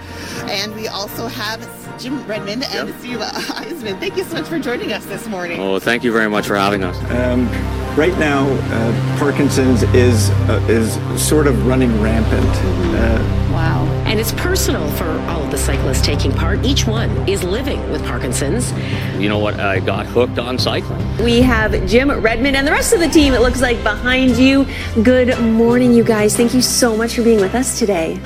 and 0.47 0.75
we 0.75 0.89
also 0.89 1.27
have 1.27 1.61
Jim 1.99 2.25
Redmond 2.27 2.65
and 2.65 2.89
yep. 2.89 2.99
Steve 2.99 3.19
Eisman. 3.19 3.99
Thank 3.99 4.17
you 4.17 4.25
so 4.25 4.35
much 4.35 4.47
for 4.47 4.59
joining 4.59 4.93
us 4.93 5.05
this 5.07 5.27
morning. 5.27 5.61
Oh, 5.61 5.79
thank 5.79 6.05
you 6.05 6.13
very 6.13 6.29
much 6.29 6.47
for 6.47 6.57
having 6.57 6.85
us. 6.85 6.97
Um, 7.11 7.84
right 7.97 8.17
now, 8.19 8.47
uh, 8.49 9.19
Parkinson's 9.19 9.83
is 9.95 10.31
uh, 10.31 10.65
is 10.69 10.95
sort 11.21 11.47
of 11.47 11.67
running 11.67 12.01
rampant. 12.01 12.45
Uh, 12.45 13.51
wow. 13.53 13.85
And 14.07 14.21
it's 14.21 14.33
personal 14.33 14.89
for 14.93 15.09
all 15.29 15.43
of 15.43 15.51
the 15.51 15.59
cyclists 15.59 16.03
taking 16.03 16.33
part. 16.33 16.65
Each 16.65 16.87
one 16.87 17.11
is 17.29 17.43
living 17.43 17.91
with 17.91 18.05
Parkinson's. 18.05 18.73
You 19.21 19.29
know 19.29 19.39
what? 19.39 19.59
I 19.59 19.81
got 19.81 20.07
hooked 20.07 20.39
on 20.39 20.59
cycling. 20.59 21.23
We 21.23 21.41
have 21.43 21.87
Jim 21.87 22.11
Redmond 22.11 22.57
and 22.57 22.67
the 22.67 22.73
rest 22.73 22.93
of 22.93 23.01
the 23.01 23.09
team, 23.09 23.33
it 23.33 23.41
looks 23.41 23.61
like, 23.61 23.83
behind 23.83 24.37
you. 24.37 24.67
Good 25.03 25.39
morning, 25.41 25.93
you 25.93 26.05
guys. 26.05 26.37
Thank 26.37 26.55
you 26.55 26.63
so 26.63 26.97
much 26.97 27.15
for 27.15 27.23
being 27.23 27.41
with 27.41 27.55
us 27.55 27.79
today. 27.79 28.21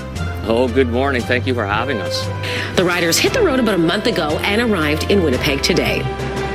Oh, 0.50 0.66
good 0.72 0.88
morning. 0.88 1.20
Thank 1.20 1.46
you 1.46 1.54
for 1.54 1.66
having 1.66 1.98
us. 1.98 2.26
The 2.76 2.84
riders 2.84 3.18
hit 3.18 3.34
the 3.34 3.42
road 3.42 3.60
about 3.60 3.74
a 3.74 3.78
month 3.78 4.06
ago 4.06 4.38
and 4.38 4.62
arrived 4.62 5.10
in 5.10 5.22
Winnipeg 5.22 5.62
today 5.62 6.02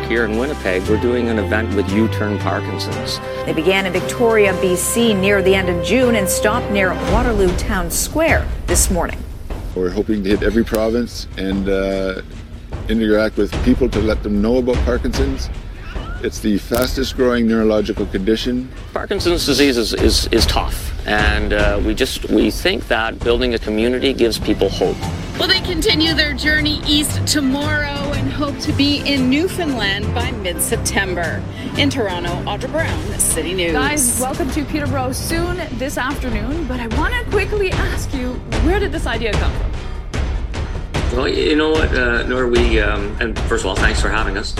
here 0.06 0.26
in 0.26 0.38
Winnipeg, 0.38 0.82
we're 0.90 1.02
doing 1.02 1.30
an 1.30 1.40
event 1.40 1.74
with 1.76 1.90
U-Turn 1.92 2.38
Parkinson's. 2.40 3.20
They 3.46 3.54
began 3.54 3.86
in 3.86 3.94
Victoria, 3.94 4.54
BC 4.54 5.20
near 5.20 5.42
the 5.42 5.56
end 5.56 5.70
of 5.70 5.86
June 5.86 6.16
and 6.16 6.28
stopped 6.28 6.72
near 6.72 6.94
Waterloo 7.12 7.56
Town 7.58 7.90
Square 7.90 8.48
this 8.68 8.90
morning. 8.90 9.18
We're 9.76 9.90
hoping 9.90 10.24
to 10.24 10.30
hit 10.30 10.44
every 10.44 10.64
province 10.64 11.28
and 11.38 11.70
uh, 11.70 12.22
interact 12.90 13.38
with 13.38 13.52
people 13.64 13.90
to 13.90 14.00
let 14.00 14.24
them 14.24 14.42
know 14.42 14.58
about 14.58 14.78
Parkinson's. 14.86 15.50
It's 16.22 16.40
the 16.40 16.58
fastest 16.58 17.16
growing 17.16 17.48
neurological 17.48 18.06
condition. 18.06 18.70
Parkinson's 18.94 19.46
disease 19.46 19.78
is, 19.78 19.94
is, 19.94 20.28
is 20.28 20.46
tough, 20.46 21.06
and 21.08 21.52
uh, 21.52 21.82
we 21.86 21.94
just 21.94 22.30
we 22.30 22.50
think 22.50 22.88
that 22.88 23.20
building 23.20 23.54
a 23.54 23.60
community 23.60 24.14
gives 24.14 24.40
people 24.40 24.70
hope. 24.70 24.98
Well, 25.40 25.48
they 25.48 25.62
continue 25.62 26.14
their 26.14 26.34
journey 26.36 26.80
east 26.86 27.26
tomorrow 27.26 28.14
and 28.14 28.32
hope 28.32 28.58
to 28.60 28.72
be 28.72 29.00
in 29.00 29.32
Newfoundland 29.32 30.14
by 30.14 30.30
mid-September. 30.32 31.44
In 31.76 31.90
Toronto, 31.90 32.30
Audra 32.44 32.72
Brown, 32.72 33.20
City 33.20 33.54
News. 33.56 33.74
Guys, 33.74 34.20
welcome 34.22 34.50
to 34.52 34.64
Peterborough 34.64 35.12
soon 35.12 35.58
this 35.80 35.98
afternoon, 35.98 36.68
but 36.68 36.80
I 36.80 36.88
want 37.00 37.16
to 37.16 37.32
quickly 37.32 37.72
ask 37.72 38.14
you, 38.14 38.34
where 38.64 38.80
did 38.80 38.92
this 38.92 39.08
idea 39.08 39.34
come 39.34 39.52
from? 39.54 39.72
Well, 41.18 41.28
you 41.28 41.56
know 41.56 41.72
what, 41.72 41.94
uh, 41.96 42.28
Nora, 42.28 42.48
we, 42.48 42.80
um, 42.80 43.18
and 43.20 43.38
first 43.40 43.64
of 43.64 43.70
all, 43.72 43.76
thanks 43.76 44.00
for 44.00 44.10
having 44.10 44.38
us. 44.38 44.54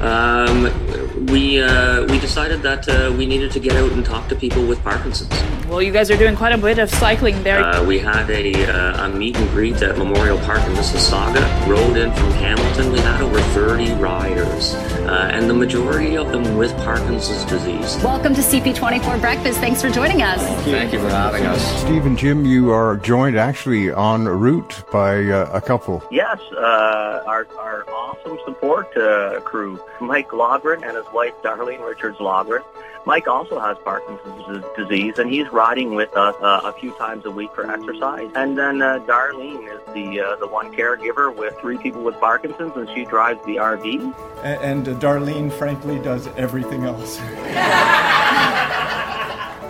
Um, 0.00 1.26
we 1.26 1.60
uh, 1.62 2.04
we 2.06 2.18
decided 2.18 2.62
that 2.62 2.88
uh, 2.88 3.12
we 3.16 3.26
needed 3.26 3.52
to 3.52 3.60
get 3.60 3.74
out 3.76 3.92
and 3.92 4.04
talk 4.04 4.28
to 4.28 4.34
people 4.34 4.64
with 4.66 4.82
Parkinson's. 4.82 5.30
Well, 5.68 5.80
you 5.80 5.92
guys 5.92 6.10
are 6.10 6.16
doing 6.16 6.36
quite 6.36 6.52
a 6.52 6.58
bit 6.58 6.78
of 6.78 6.90
cycling 6.90 7.42
there. 7.42 7.64
Uh, 7.64 7.84
we 7.84 7.98
had 7.98 8.28
a, 8.28 8.66
uh, 8.66 9.06
a 9.06 9.08
meet 9.08 9.36
and 9.36 9.48
greet 9.50 9.80
at 9.80 9.96
Memorial 9.96 10.38
Park 10.40 10.60
in 10.66 10.72
Mississauga. 10.72 11.40
Rode 11.66 11.96
in 11.96 12.12
from 12.12 12.30
Hamilton. 12.32 12.92
We 12.92 12.98
had 12.98 13.22
over 13.22 13.40
30 13.40 13.92
riders, 13.94 14.74
uh, 14.74 15.30
and 15.32 15.48
the 15.48 15.54
majority 15.54 16.16
of 16.18 16.30
them 16.30 16.58
with 16.58 16.76
Parkinson's 16.78 17.44
disease. 17.46 17.96
Welcome 18.04 18.34
to 18.34 18.42
CP24 18.42 19.20
Breakfast. 19.20 19.60
Thanks 19.60 19.80
for 19.80 19.88
joining 19.88 20.20
us. 20.20 20.42
Thank 20.64 20.92
you 20.92 21.00
for 21.00 21.08
having 21.08 21.46
us. 21.46 21.80
Steve 21.80 22.04
and 22.04 22.18
Jim, 22.18 22.44
you 22.44 22.70
are 22.70 22.96
joined 22.98 23.38
actually 23.38 23.90
en 23.90 24.26
route 24.26 24.84
by 24.92 25.24
uh, 25.24 25.48
a 25.52 25.60
couple. 25.60 26.02
Yes, 26.10 26.38
uh, 26.52 27.22
our, 27.26 27.46
our 27.58 27.88
awesome 27.88 28.38
support 28.44 28.94
uh, 28.96 29.40
crew, 29.40 29.81
Mike 30.00 30.28
Logren 30.30 30.86
and 30.86 30.96
his 30.96 31.06
wife 31.12 31.34
Darlene 31.42 31.86
Richards 31.86 32.18
Logren. 32.18 32.62
Mike 33.04 33.26
also 33.26 33.58
has 33.58 33.76
Parkinson's 33.84 34.64
disease, 34.76 35.18
and 35.18 35.28
he's 35.28 35.48
riding 35.52 35.94
with 35.94 36.16
us 36.16 36.36
uh, 36.40 36.60
a 36.64 36.72
few 36.72 36.92
times 36.92 37.24
a 37.24 37.30
week 37.30 37.52
for 37.54 37.68
exercise. 37.68 38.30
And 38.36 38.56
then 38.56 38.80
uh, 38.80 39.00
Darlene 39.00 39.66
is 39.72 39.80
the 39.92 40.20
uh, 40.20 40.36
the 40.36 40.46
one 40.46 40.72
caregiver 40.72 41.34
with 41.34 41.58
three 41.60 41.78
people 41.78 42.04
with 42.04 42.14
Parkinson's, 42.20 42.76
and 42.76 42.88
she 42.90 43.04
drives 43.04 43.44
the 43.44 43.56
RV. 43.56 44.14
And, 44.44 44.86
and 44.86 44.88
uh, 44.88 45.00
Darlene, 45.00 45.52
frankly, 45.52 45.98
does 45.98 46.28
everything 46.36 46.84
else. 46.84 47.18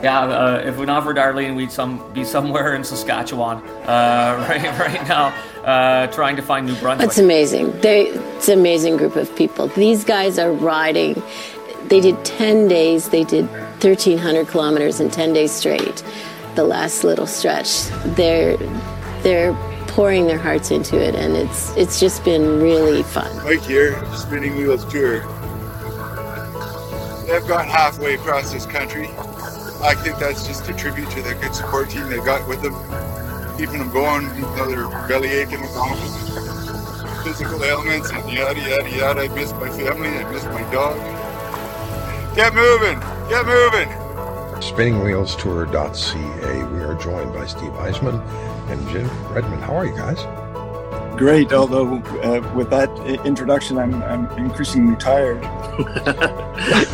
Yeah, 0.03 0.21
uh, 0.23 0.63
if 0.65 0.79
not 0.81 1.05
for 1.05 1.15
Darlene, 1.15 1.55
we'd 1.55 1.71
some 1.71 2.13
be 2.13 2.25
somewhere 2.25 2.75
in 2.75 2.83
Saskatchewan 2.83 3.59
uh, 3.87 4.47
right 4.49 4.79
right 4.79 5.09
now, 5.09 5.29
uh, 5.65 6.09
trying 6.09 6.35
to 6.37 6.43
find 6.43 6.67
New 6.67 6.75
Brunswick. 6.77 7.09
It's 7.09 7.19
amazing. 7.19 7.71
They, 7.81 8.09
it's 8.09 8.49
an 8.49 8.59
amazing 8.59 8.97
group 8.97 9.15
of 9.15 9.35
people. 9.37 9.69
These 9.69 10.05
guys 10.05 10.39
are 10.41 10.53
riding. 10.53 11.23
They 11.85 12.01
did 12.01 12.25
10 12.25 12.67
days. 12.67 13.11
They 13.11 13.23
did 13.23 13.49
1,300 13.51 14.49
kilometers 14.49 14.99
in 14.99 15.09
10 15.09 15.33
days 15.33 15.53
straight. 15.53 16.03
The 16.57 16.65
last 16.65 17.05
little 17.05 17.27
stretch, 17.27 17.87
they're 18.17 18.57
they're 19.23 19.55
pouring 19.87 20.27
their 20.27 20.39
hearts 20.39 20.71
into 20.71 21.01
it, 21.01 21.15
and 21.15 21.35
it's 21.35 21.75
it's 21.77 22.01
just 22.01 22.25
been 22.25 22.61
really 22.61 23.03
fun. 23.03 23.35
Mike 23.45 23.63
here, 23.63 24.05
Spinning 24.15 24.57
Wheels 24.57 24.85
Tour. 24.87 25.21
They've 27.27 27.47
gone 27.47 27.67
halfway 27.67 28.15
across 28.15 28.53
this 28.53 28.67
country. 28.67 29.09
I 29.83 29.95
think 29.97 30.19
that's 30.19 30.47
just 30.47 30.69
a 30.69 30.75
tribute 30.75 31.11
to 31.11 31.23
the 31.23 31.35
good 31.35 31.55
support 31.55 31.91
team 31.91 32.09
they 32.09 32.19
got 32.19 32.47
with 32.49 32.63
them, 32.63 32.75
keeping 33.59 33.81
them 33.81 33.91
going, 33.91 34.27
even 34.27 34.43
though 34.55 34.67
they're 34.67 34.89
belly 35.09 35.31
aching 35.31 35.61
with 35.61 35.73
physical 37.25 37.65
ailments 37.65 38.11
and 38.11 38.31
yada 38.31 38.61
yada 38.61 38.91
yada. 38.91 39.23
I 39.23 39.29
miss 39.29 39.53
my 39.55 39.71
family, 39.71 40.09
I 40.09 40.31
miss 40.31 40.45
my 40.45 40.63
dog. 40.71 40.97
Get 42.37 42.55
moving, 42.55 43.01
get 43.29 43.45
moving. 43.45 43.89
SpinningWheelsTour.ca. 44.63 46.65
We 46.65 46.81
are 46.81 46.95
joined 46.95 47.33
by 47.33 47.47
Steve 47.47 47.73
Eisman 47.73 48.23
and 48.71 48.89
Jim 48.89 49.11
Redmond. 49.33 49.65
How 49.65 49.75
are 49.75 49.85
you 49.85 49.97
guys? 49.97 50.25
Great, 51.17 51.53
although 51.53 51.97
uh, 51.97 52.53
with 52.55 52.71
that 52.71 52.91
introduction, 53.25 53.79
I'm, 53.79 54.03
I'm 54.03 54.27
increasingly 54.39 54.97
tired. 54.97 55.43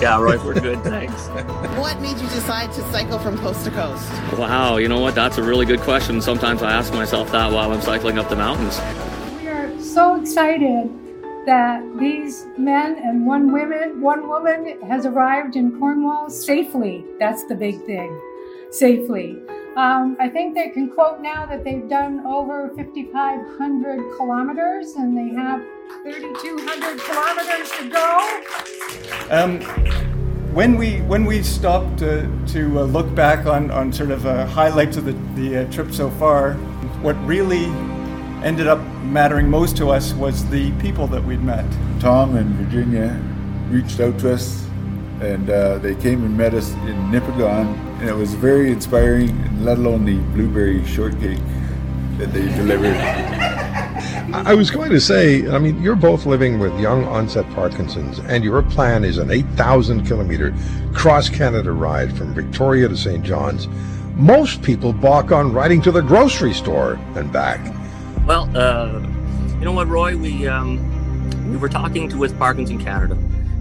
yeah, 0.02 0.20
Roy, 0.20 0.42
we're 0.44 0.54
good, 0.54 0.82
thanks. 0.82 1.28
What 1.78 2.00
made 2.00 2.18
you 2.18 2.26
decide 2.28 2.72
to 2.72 2.82
cycle 2.90 3.18
from 3.18 3.38
coast 3.38 3.64
to 3.64 3.70
coast? 3.70 4.10
Wow, 4.36 4.76
you 4.78 4.88
know 4.88 4.98
what? 4.98 5.14
That's 5.14 5.38
a 5.38 5.42
really 5.42 5.64
good 5.64 5.80
question. 5.80 6.20
Sometimes 6.20 6.62
I 6.62 6.72
ask 6.72 6.92
myself 6.92 7.30
that 7.32 7.52
while 7.52 7.72
I'm 7.72 7.80
cycling 7.80 8.18
up 8.18 8.28
the 8.28 8.36
mountains. 8.36 8.78
We 9.40 9.48
are 9.48 9.80
so 9.80 10.20
excited 10.20 10.90
that 11.46 11.82
these 11.98 12.46
men 12.58 12.96
and 13.02 13.26
one 13.26 13.52
woman, 13.52 14.00
one 14.00 14.28
woman 14.28 14.80
has 14.82 15.06
arrived 15.06 15.56
in 15.56 15.78
Cornwall 15.78 16.28
safely. 16.28 17.04
That's 17.18 17.44
the 17.44 17.54
big 17.54 17.84
thing, 17.86 18.20
safely. 18.70 19.40
Um, 19.76 20.16
I 20.18 20.28
think 20.28 20.54
they 20.54 20.70
can 20.70 20.90
quote 20.90 21.20
now 21.20 21.46
that 21.46 21.62
they've 21.62 21.88
done 21.88 22.26
over 22.26 22.68
5,500 22.76 24.16
kilometers 24.16 24.94
and 24.94 25.16
they 25.16 25.34
have 25.34 25.62
3,200 26.02 27.00
kilometers 27.00 27.70
to 27.72 27.88
go. 27.88 28.42
Um, 29.30 29.60
when 30.54 30.76
we 30.76 31.02
when 31.02 31.24
we 31.24 31.42
stopped 31.42 32.02
uh, 32.02 32.26
to 32.48 32.80
uh, 32.80 32.82
look 32.84 33.14
back 33.14 33.46
on, 33.46 33.70
on 33.70 33.92
sort 33.92 34.10
of 34.10 34.26
uh, 34.26 34.46
highlights 34.46 34.96
of 34.96 35.04
the, 35.04 35.12
the 35.34 35.58
uh, 35.58 35.70
trip 35.70 35.92
so 35.92 36.10
far, 36.10 36.54
what 37.02 37.14
really 37.24 37.66
ended 38.42 38.66
up 38.66 38.80
mattering 39.04 39.48
most 39.48 39.76
to 39.76 39.90
us 39.90 40.12
was 40.14 40.48
the 40.48 40.72
people 40.80 41.06
that 41.08 41.22
we'd 41.22 41.42
met. 41.42 41.66
Tom 42.00 42.36
and 42.36 42.48
Virginia 42.56 43.20
reached 43.70 44.00
out 44.00 44.18
to 44.20 44.32
us 44.32 44.67
and 45.20 45.50
uh, 45.50 45.78
they 45.78 45.94
came 45.96 46.24
and 46.24 46.36
met 46.36 46.54
us 46.54 46.72
in 46.72 46.96
Nipigon 47.10 47.88
and 48.00 48.08
it 48.08 48.14
was 48.14 48.32
very 48.34 48.70
inspiring, 48.70 49.30
and 49.30 49.64
let 49.64 49.78
alone 49.78 50.04
the 50.04 50.18
blueberry 50.32 50.84
shortcake 50.86 51.40
that 52.16 52.32
they 52.32 52.46
delivered. 52.54 52.96
I 52.96 54.42
I 54.50 54.54
was 54.54 54.70
going 54.70 54.90
to 54.90 55.00
say, 55.00 55.48
I 55.50 55.58
mean, 55.58 55.82
you're 55.82 55.96
both 55.96 56.24
living 56.24 56.60
with 56.60 56.78
young 56.78 57.04
onset 57.04 57.48
Parkinson's, 57.54 58.20
and 58.20 58.44
your 58.44 58.62
plan 58.62 59.02
is 59.02 59.18
an 59.18 59.32
8,000 59.32 60.06
kilometer 60.06 60.54
cross 60.94 61.28
Canada 61.28 61.72
ride 61.72 62.16
from 62.16 62.34
Victoria 62.34 62.88
to 62.88 62.96
St. 62.96 63.24
John's. 63.24 63.66
Most 64.14 64.62
people 64.62 64.92
balk 64.92 65.32
on 65.32 65.52
riding 65.52 65.82
to 65.82 65.90
the 65.90 66.02
grocery 66.02 66.54
store 66.54 67.00
and 67.16 67.32
back. 67.32 67.74
Well, 68.26 68.48
uh, 68.56 69.00
you 69.58 69.64
know 69.64 69.72
what, 69.72 69.88
Roy? 69.88 70.16
We 70.16 70.46
um, 70.46 71.50
we 71.50 71.56
were 71.56 71.68
talking 71.68 72.08
to 72.10 72.18
with 72.18 72.38
Parkinson 72.38 72.78
Canada, 72.78 73.16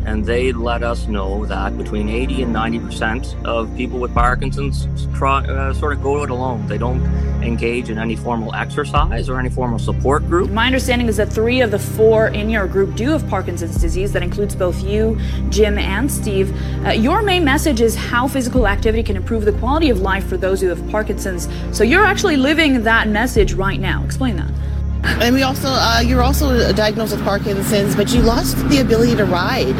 and 0.07 0.25
they 0.25 0.53
let 0.53 0.83
us 0.83 1.05
know 1.07 1.45
that 1.45 1.77
between 1.77 2.07
80 2.07 2.43
and 2.43 2.53
90 2.53 2.79
percent 2.79 3.35
of 3.43 3.75
people 3.75 3.99
with 3.99 4.13
Parkinson's 4.13 4.87
try, 5.13 5.45
uh, 5.45 5.73
sort 5.73 5.91
of 5.91 6.01
go 6.01 6.23
it 6.23 6.29
alone. 6.29 6.65
They 6.65 6.77
don't 6.77 7.03
engage 7.43 7.89
in 7.89 7.97
any 7.97 8.15
formal 8.15 8.55
exercise 8.55 9.27
or 9.27 9.37
any 9.37 9.49
formal 9.49 9.79
support 9.79 10.25
group. 10.27 10.49
My 10.49 10.65
understanding 10.65 11.07
is 11.07 11.17
that 11.17 11.31
three 11.31 11.59
of 11.59 11.71
the 11.71 11.79
four 11.79 12.27
in 12.27 12.49
your 12.49 12.67
group 12.67 12.95
do 12.95 13.09
have 13.09 13.27
Parkinson's 13.27 13.79
disease. 13.81 14.13
That 14.13 14.23
includes 14.23 14.55
both 14.55 14.81
you, 14.81 15.19
Jim, 15.49 15.77
and 15.77 16.09
Steve. 16.09 16.55
Uh, 16.85 16.91
your 16.91 17.21
main 17.21 17.43
message 17.43 17.81
is 17.81 17.95
how 17.95 18.29
physical 18.29 18.65
activity 18.65 19.03
can 19.03 19.17
improve 19.17 19.43
the 19.43 19.53
quality 19.53 19.89
of 19.89 19.99
life 19.99 20.25
for 20.25 20.37
those 20.37 20.61
who 20.61 20.67
have 20.67 20.89
Parkinson's. 20.89 21.49
So 21.77 21.83
you're 21.83 22.05
actually 22.05 22.37
living 22.37 22.83
that 22.83 23.09
message 23.09 23.53
right 23.53 23.79
now. 23.79 24.05
Explain 24.05 24.37
that. 24.37 24.51
And 25.21 25.33
we 25.33 25.43
also, 25.43 25.69
uh, 25.69 26.01
you're 26.05 26.21
also 26.21 26.71
diagnosed 26.73 27.15
with 27.15 27.23
Parkinson's, 27.23 27.95
but 27.95 28.13
you 28.13 28.21
lost 28.21 28.57
the 28.69 28.79
ability 28.79 29.15
to 29.15 29.25
ride, 29.25 29.75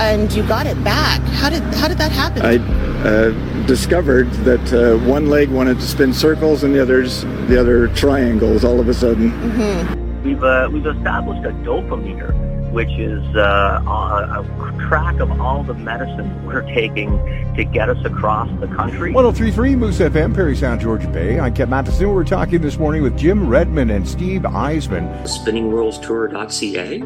and 0.00 0.32
you 0.32 0.42
got 0.46 0.66
it 0.66 0.82
back. 0.82 1.20
How 1.20 1.50
did 1.50 1.62
how 1.74 1.88
did 1.88 1.98
that 1.98 2.10
happen? 2.10 2.42
I 2.42 2.56
uh, 3.04 3.66
discovered 3.66 4.30
that 4.44 4.72
uh, 4.72 4.98
one 5.06 5.28
leg 5.28 5.48
wanted 5.48 5.78
to 5.80 5.86
spin 5.86 6.12
circles 6.12 6.64
and 6.64 6.74
the 6.74 6.82
others 6.82 7.22
the 7.48 7.58
other 7.58 7.88
triangles 7.88 8.64
all 8.64 8.80
of 8.80 8.88
a 8.88 8.94
sudden. 8.94 9.30
Mm-hmm. 9.30 10.24
We've 10.24 10.42
uh, 10.42 10.68
we've 10.72 10.86
established 10.86 11.44
a 11.46 11.52
dopameter, 11.64 12.32
which 12.70 12.90
is 12.90 13.22
uh, 13.36 13.82
a, 13.84 14.40
a 14.42 14.78
track 14.88 15.18
of 15.20 15.40
all 15.40 15.62
the 15.64 15.74
medicine 15.74 16.44
we're 16.46 16.62
taking 16.74 17.10
to 17.56 17.64
get 17.64 17.88
us 17.88 18.02
across 18.04 18.48
the 18.60 18.66
country. 18.68 19.12
1033 19.12 19.76
Moose 19.76 19.98
FM, 19.98 20.34
Parry 20.34 20.54
Sound, 20.56 20.80
Georgian 20.80 21.12
Bay. 21.12 21.38
I'm 21.40 21.52
Ken 21.54 21.68
Matheson. 21.68 22.12
We're 22.14 22.24
talking 22.24 22.60
this 22.60 22.78
morning 22.78 23.02
with 23.02 23.18
Jim 23.18 23.48
Redmond 23.48 23.90
and 23.90 24.06
Steve 24.08 24.42
Eisman. 24.42 25.10
SpinningWheelsTour.ca, 25.24 27.02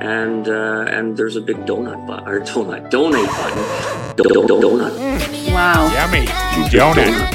and 0.00 0.48
uh, 0.48 0.84
and 0.88 1.16
there's 1.16 1.36
a 1.36 1.40
big 1.40 1.56
donut 1.66 2.06
button 2.06 2.28
or 2.28 2.40
donut 2.40 2.90
donate 2.90 3.26
button. 3.26 4.16
Do- 4.16 4.22
do- 4.24 4.46
do- 4.46 4.60
donut. 4.60 4.92
Wow. 5.52 5.92
Yummy. 5.92 6.26
Donut. 6.70 7.30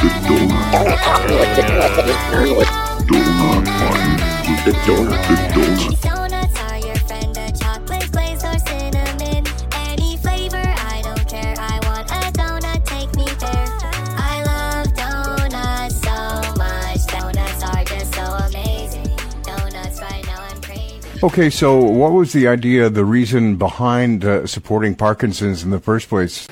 The 4.66 4.72
donut. 4.86 5.28
The 5.28 5.42
donut. 5.54 6.27
Okay, 21.24 21.50
so 21.50 21.80
what 21.80 22.12
was 22.12 22.32
the 22.32 22.48
idea, 22.48 22.90
the 22.90 23.04
reason 23.04 23.56
behind 23.56 24.24
uh, 24.24 24.46
supporting 24.46 24.94
Parkinson's 24.94 25.64
in 25.64 25.72
the 25.72 25.80
first 25.80 26.10
place? 26.10 26.48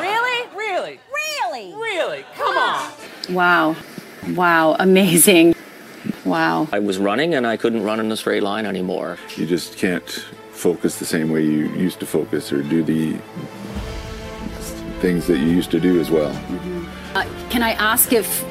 Really? 0.00 0.48
Really? 0.56 0.98
Really? 1.12 1.74
Really? 1.74 2.24
Come 2.36 2.56
on. 2.56 2.90
Wow. 3.34 3.76
Wow. 4.28 4.76
Amazing. 4.78 5.54
Wow. 6.24 6.68
I 6.72 6.78
was 6.78 6.96
running 6.96 7.34
and 7.34 7.46
I 7.46 7.58
couldn't 7.58 7.82
run 7.82 8.00
in 8.00 8.10
a 8.10 8.16
straight 8.16 8.42
line 8.42 8.64
anymore. 8.64 9.18
You 9.36 9.44
just 9.44 9.76
can't 9.76 10.08
focus 10.52 10.98
the 10.98 11.06
same 11.06 11.30
way 11.30 11.44
you 11.44 11.68
used 11.74 12.00
to 12.00 12.06
focus 12.06 12.50
or 12.50 12.62
do 12.62 12.82
the 12.82 13.18
things 15.00 15.26
that 15.26 15.38
you 15.38 15.48
used 15.48 15.70
to 15.72 15.80
do 15.80 16.00
as 16.00 16.10
well. 16.10 16.34
Uh, 17.14 17.26
can 17.50 17.62
I 17.62 17.72
ask 17.72 18.14
if 18.14 18.42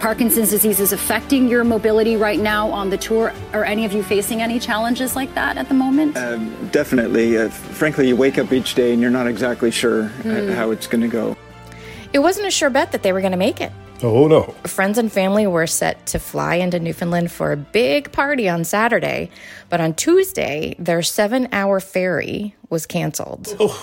Parkinson's 0.00 0.50
disease 0.50 0.80
is 0.80 0.92
affecting 0.92 1.48
your 1.48 1.64
mobility 1.64 2.16
right 2.16 2.38
now 2.40 2.70
on 2.70 2.90
the 2.90 2.96
tour? 2.98 3.32
Are 3.52 3.64
any 3.64 3.84
of 3.84 3.92
you 3.92 4.02
facing 4.02 4.40
any 4.42 4.58
challenges 4.58 5.14
like 5.16 5.34
that 5.34 5.56
at 5.56 5.68
the 5.68 5.74
moment? 5.74 6.16
Um, 6.16 6.54
definitely. 6.70 7.38
Uh, 7.38 7.48
frankly, 7.48 8.08
you 8.08 8.16
wake 8.16 8.38
up 8.38 8.52
each 8.52 8.74
day 8.74 8.92
and 8.92 9.00
you're 9.02 9.10
not 9.10 9.26
exactly 9.26 9.70
sure 9.70 10.04
Mm. 10.24 10.54
how 10.54 10.70
it's 10.70 10.86
going 10.86 11.02
to 11.02 11.08
go. 11.08 11.36
It 12.12 12.18
wasn't 12.20 12.46
a 12.46 12.50
sure 12.50 12.70
bet 12.70 12.92
that 12.92 13.02
they 13.02 13.12
were 13.12 13.20
going 13.20 13.32
to 13.32 13.38
make 13.38 13.60
it. 13.60 13.72
Oh, 14.02 14.26
no. 14.26 14.42
Friends 14.64 14.98
and 14.98 15.10
family 15.12 15.46
were 15.46 15.66
set 15.66 16.04
to 16.06 16.18
fly 16.18 16.56
into 16.56 16.80
Newfoundland 16.80 17.30
for 17.30 17.52
a 17.52 17.56
big 17.56 18.10
party 18.12 18.48
on 18.48 18.64
Saturday, 18.64 19.30
but 19.68 19.80
on 19.80 19.94
Tuesday, 19.94 20.74
their 20.78 21.02
seven 21.02 21.48
hour 21.52 21.78
ferry 21.78 22.54
was 22.68 22.84
canceled. 22.84 23.56
Oh. 23.60 23.80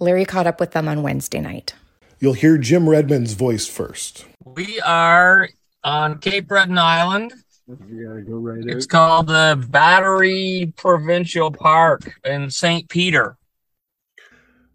Larry 0.00 0.24
caught 0.24 0.46
up 0.48 0.58
with 0.60 0.72
them 0.72 0.88
on 0.88 1.02
Wednesday 1.02 1.40
night. 1.40 1.74
You'll 2.18 2.32
hear 2.32 2.58
Jim 2.58 2.88
Redmond's 2.88 3.34
voice 3.34 3.66
first. 3.66 4.24
We 4.46 4.80
are 4.80 5.48
on 5.82 6.18
Cape 6.18 6.46
Breton 6.46 6.78
Island. 6.78 7.32
You 7.66 8.24
go 8.24 8.36
right 8.36 8.64
It's 8.64 8.86
called 8.86 9.26
the 9.26 9.66
Battery 9.70 10.72
Provincial 10.76 11.50
Park 11.50 12.20
in 12.24 12.48
St. 12.48 12.88
Peter. 12.88 13.36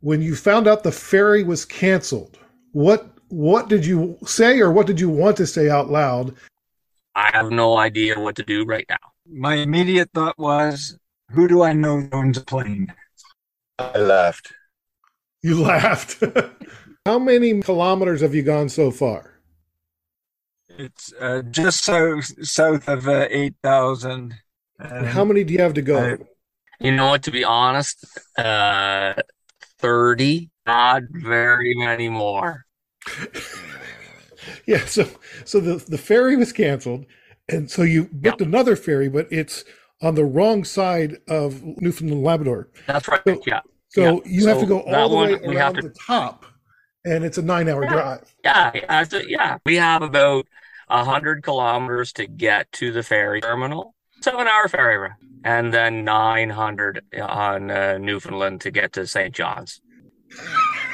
When 0.01 0.22
you 0.22 0.36
found 0.36 0.68
out 0.68 0.84
the 0.84 0.92
ferry 0.92 1.44
was 1.44 1.63
canceled, 1.63 2.38
what 2.74 3.13
what 3.30 3.70
did 3.70 3.86
you 3.86 4.18
say 4.25 4.60
or 4.60 4.72
what 4.72 4.88
did 4.88 5.00
you 5.00 5.10
want 5.10 5.38
to 5.38 5.48
say 5.48 5.70
out 5.70 5.90
loud? 5.90 6.36
I 7.16 7.30
have 7.32 7.50
no 7.50 7.78
idea 7.78 8.20
what 8.20 8.36
to 8.36 8.44
do 8.44 8.66
right 8.66 8.86
now. 8.90 8.98
My 9.25 9.56
immediate 9.56 10.10
thought 10.13 10.38
was, 10.38 11.00
who 11.30 11.48
do 11.48 11.63
I 11.63 11.72
know 11.72 12.01
that 12.01 12.13
owns 12.13 12.38
a 12.38 12.42
plane? 12.42 12.94
I 13.80 14.00
laughed. 14.00 14.51
You 15.42 15.62
laughed. 15.63 16.22
How 17.06 17.20
many 17.20 17.62
kilometers 17.62 18.20
have 18.20 18.36
you 18.36 18.44
gone 18.44 18.68
so 18.68 18.92
far? 18.92 19.41
It's 20.78 21.13
uh, 21.20 21.42
just 21.50 21.84
south 21.84 22.25
south 22.48 22.88
of 22.88 23.08
uh, 23.08 23.28
eight 23.30 23.56
thousand. 23.63 24.36
And 24.80 25.06
how 25.08 25.24
many 25.24 25.44
do 25.44 25.54
you 25.54 25.60
have 25.62 25.74
to 25.75 25.82
go? 25.82 26.18
You 26.80 26.92
know 26.92 27.10
what? 27.10 27.24
To 27.24 27.32
be 27.32 27.44
honest, 27.44 28.04
uh, 28.38 29.13
30, 29.80 30.50
not 30.66 31.04
very 31.12 31.75
many 31.75 32.10
more. 32.10 32.66
yeah, 34.66 34.86
so 34.86 35.08
so 35.46 35.60
the 35.60 35.75
the 35.88 35.98
ferry 35.98 36.36
was 36.36 36.51
canceled, 36.51 37.06
and 37.48 37.70
so 37.70 37.84
you 37.84 38.10
booked 38.12 38.42
another 38.42 38.75
ferry, 38.75 39.10
but 39.10 39.28
it's 39.32 39.63
on 40.01 40.16
the 40.16 40.25
wrong 40.25 40.63
side 40.63 41.18
of 41.28 41.62
Newfoundland 41.63 42.24
Labrador. 42.24 42.70
That's 42.88 43.08
right. 43.08 43.22
yeah. 43.46 43.60
So 43.90 44.01
Yeah. 44.01 44.20
you 44.25 44.48
have 44.48 44.60
to 44.62 44.66
go 44.66 44.82
all 44.82 45.10
the 45.10 45.16
way 45.16 45.34
around 45.34 45.75
to- 45.75 45.82
the 45.84 45.90
top, 46.08 46.46
and 47.06 47.24
it's 47.24 47.38
a 47.38 47.42
nine-hour 47.44 47.86
drive. 47.88 48.34
Yeah, 48.44 48.72
yeah, 48.74 49.04
so- 49.04 49.20
yeah. 49.20 49.58
We 49.66 49.75
have 49.75 50.01
about 50.01 50.48
a 50.92 51.04
hundred 51.06 51.42
kilometers 51.42 52.14
to 52.14 52.27
get 52.27 52.72
to 52.74 52.92
the 52.92 53.01
ferry 53.01 53.42
terminal, 53.42 53.96
seven-hour 54.22 54.68
ferry 54.68 54.98
ride, 54.98 55.12
and 55.44 55.74
then 55.74 56.04
nine 56.04 56.50
hundred 56.50 57.04
on 57.20 57.72
uh, 57.72 57.98
Newfoundland 57.98 58.62
to 58.62 58.72
get 58.72 58.94
to 58.94 59.08
St. 59.08 59.34
John's. 59.34 59.82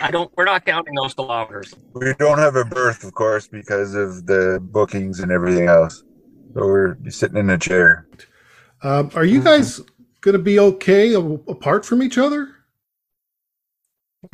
I 0.02 0.12
don't. 0.12 0.32
We're 0.38 0.46
not 0.46 0.66
counting 0.66 0.94
those 0.94 1.14
kilometers. 1.14 1.74
We 1.94 2.14
don't 2.20 2.38
have 2.38 2.56
a 2.56 2.64
berth, 2.64 3.04
of 3.04 3.14
course, 3.14 3.48
because 3.48 3.96
of 3.96 4.28
the 4.28 4.60
bookings 4.62 5.20
and 5.20 5.32
everything 5.32 5.68
else. 5.68 6.04
So 6.54 6.66
we're 6.66 6.98
sitting 7.10 7.38
in 7.38 7.50
a 7.50 7.58
chair. 7.58 8.08
Um, 8.84 9.12
are 9.16 9.26
you 9.26 9.44
guys 9.44 9.82
going 10.22 10.34
to 10.34 10.44
be 10.44 10.60
okay 10.60 11.14
apart 11.14 11.86
from 11.86 12.04
each 12.04 12.18
other? 12.18 12.50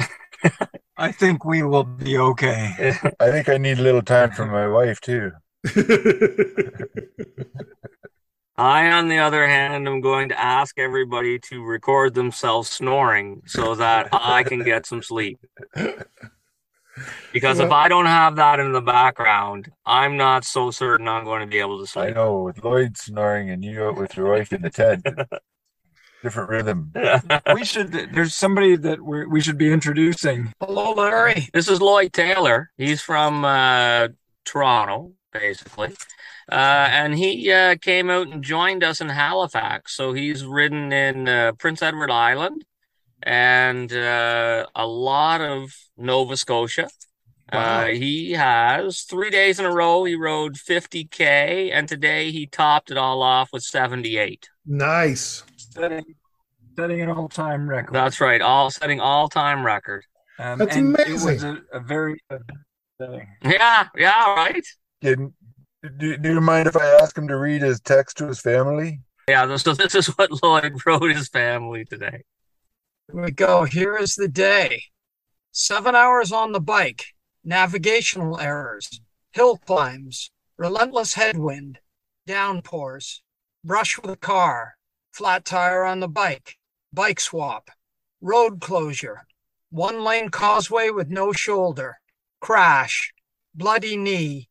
I 0.98 1.12
think 1.12 1.46
we 1.46 1.64
will 1.64 1.84
be 1.86 2.18
okay. 2.18 2.98
I 3.20 3.32
think 3.32 3.50
I 3.50 3.58
need 3.58 3.80
a 3.80 3.82
little 3.82 4.02
time 4.02 4.32
from 4.32 4.52
my 4.52 4.68
wife 4.68 5.00
too. 5.02 5.32
I, 8.56 8.92
on 8.92 9.08
the 9.08 9.18
other 9.18 9.48
hand, 9.48 9.88
am 9.88 10.02
going 10.02 10.30
to 10.30 10.40
ask 10.40 10.78
everybody 10.78 11.40
to 11.40 11.64
record 11.64 12.14
themselves 12.14 12.70
snoring 12.70 13.42
so 13.46 13.74
that 13.76 14.10
I 14.12 14.44
can 14.44 14.64
get 14.64 14.86
some 14.86 15.02
sleep. 15.02 15.40
Because 17.32 17.60
if 17.60 17.72
I 17.72 17.88
don't 17.88 18.06
have 18.06 18.36
that 18.36 18.60
in 18.60 18.72
the 18.72 18.82
background, 18.82 19.72
I'm 19.86 20.18
not 20.18 20.46
so 20.46 20.70
certain 20.70 21.08
I'm 21.08 21.24
going 21.24 21.42
to 21.42 21.48
be 21.48 21.58
able 21.60 21.80
to 21.80 21.88
sleep. 21.88 22.06
I 22.06 22.10
know 22.12 22.44
with 22.44 22.64
Lloyd 22.64 22.98
snoring 22.98 23.50
and 23.50 23.64
you 23.64 23.84
out 23.84 23.96
with 23.96 24.16
your 24.16 24.30
wife 24.30 24.54
in 24.54 24.62
the 24.62 24.70
tent, 24.70 25.08
different 26.22 26.50
rhythm. 26.50 26.92
we 27.56 27.66
should. 27.66 27.92
There's 27.92 28.36
somebody 28.36 28.76
that 28.76 29.02
we 29.02 29.26
we 29.26 29.42
should 29.42 29.58
be 29.58 29.72
introducing. 29.72 30.54
Hello, 30.60 30.94
Larry. 30.94 31.50
This 31.54 31.68
is 31.68 31.82
Lloyd 31.82 32.14
Taylor. 32.14 32.70
He's 32.78 33.02
from 33.02 33.44
uh, 33.44 34.10
Toronto, 34.46 35.14
basically. 35.34 35.94
Uh, 36.52 36.88
and 36.92 37.16
he 37.18 37.52
uh, 37.52 37.76
came 37.82 38.10
out 38.10 38.28
and 38.28 38.44
joined 38.44 38.84
us 38.84 39.02
in 39.02 39.10
Halifax. 39.10 39.96
So 39.96 40.14
he's 40.14 40.46
ridden 40.46 40.92
in 40.92 41.28
uh, 41.28 41.54
Prince 41.54 41.82
Edward 41.82 42.12
Island 42.12 42.66
and 43.22 43.92
uh, 43.92 44.66
a 44.76 44.86
lot 44.86 45.42
of 45.42 45.74
Nova 45.98 46.38
Scotia. 46.38 46.90
Uh, 47.52 47.88
he 47.88 48.32
has 48.32 49.02
three 49.02 49.30
days 49.30 49.60
in 49.60 49.66
a 49.66 49.72
row. 49.72 50.04
He 50.06 50.16
rode 50.16 50.56
50K, 50.56 51.72
and 51.72 51.88
today 51.88 52.32
he 52.32 52.48
topped 52.48 52.90
it 52.90 52.98
all 52.98 53.22
off 53.22 53.50
with 53.54 53.62
78. 53.62 54.50
Nice. 54.66 55.44
Setting, 55.58 56.04
setting 56.76 57.02
an 57.02 57.10
all-time 57.10 57.70
record. 57.70 57.94
That's 57.94 58.20
right. 58.20 58.42
All 58.42 58.72
setting 58.72 59.00
all 59.00 59.30
time 59.30 59.64
record. 59.64 60.04
Um, 60.40 60.58
That's 60.58 60.76
and 60.76 60.98
It 61.00 61.12
was 61.12 61.44
a, 61.44 61.62
a 61.72 61.80
very 61.80 62.20
good 62.28 62.42
thing. 62.98 63.28
Yeah, 63.44 63.88
yeah, 63.96 64.34
right. 64.34 64.66
Can, 65.04 65.34
do, 65.98 66.18
do 66.18 66.34
you 66.34 66.40
mind 66.40 66.68
if 66.68 66.78
I 66.78 66.86
ask 67.02 67.18
him 67.18 67.28
to 67.28 67.36
read 67.36 67.62
his 67.62 67.82
text 67.82 68.18
to 68.18 68.28
his 68.28 68.40
family? 68.40 69.02
Yeah, 69.28 69.54
so 69.58 69.74
this 69.74 69.96
is 69.96 70.08
what 70.08 70.42
Lloyd 70.42 70.74
wrote 70.86 71.14
his 71.14 71.28
family 71.28 71.84
today. 71.84 72.24
Here 73.12 73.22
we 73.22 73.32
go. 73.32 73.66
Here 73.66 73.98
is 73.98 74.16
the 74.16 74.30
day. 74.30 74.84
Seven 75.52 75.94
hours 75.94 76.32
on 76.32 76.54
the 76.54 76.62
bike, 76.62 77.08
navigational 77.44 78.40
errors, 78.40 79.02
hill 79.32 79.58
climbs, 79.58 80.32
relentless 80.58 81.16
headwind, 81.16 81.80
downpours, 82.26 83.22
brush 83.64 84.00
with 84.00 84.10
a 84.10 84.16
car, 84.16 84.76
flat 85.12 85.44
tire 85.44 85.84
on 85.84 86.00
the 86.00 86.08
bike, 86.08 86.56
bike 86.94 87.20
swap, 87.20 87.70
road 88.22 88.62
closure, 88.62 89.28
one 89.70 90.04
lane 90.04 90.30
causeway 90.30 90.90
with 90.90 91.10
no 91.10 91.34
shoulder, 91.34 91.98
crash, 92.40 93.14
bloody 93.54 93.98
knee, 93.98 94.48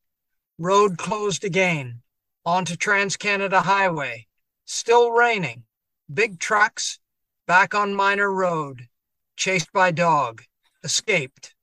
road 0.58 0.98
closed 0.98 1.44
again, 1.44 2.02
onto 2.44 2.76
Trans 2.76 3.16
Canada 3.16 3.60
Highway, 3.60 4.26
still 4.64 5.10
raining, 5.10 5.64
big 6.12 6.38
trucks, 6.38 6.98
back 7.46 7.74
on 7.74 7.94
minor 7.94 8.32
road, 8.32 8.88
chased 9.36 9.72
by 9.72 9.90
dog, 9.90 10.42
escaped. 10.84 11.54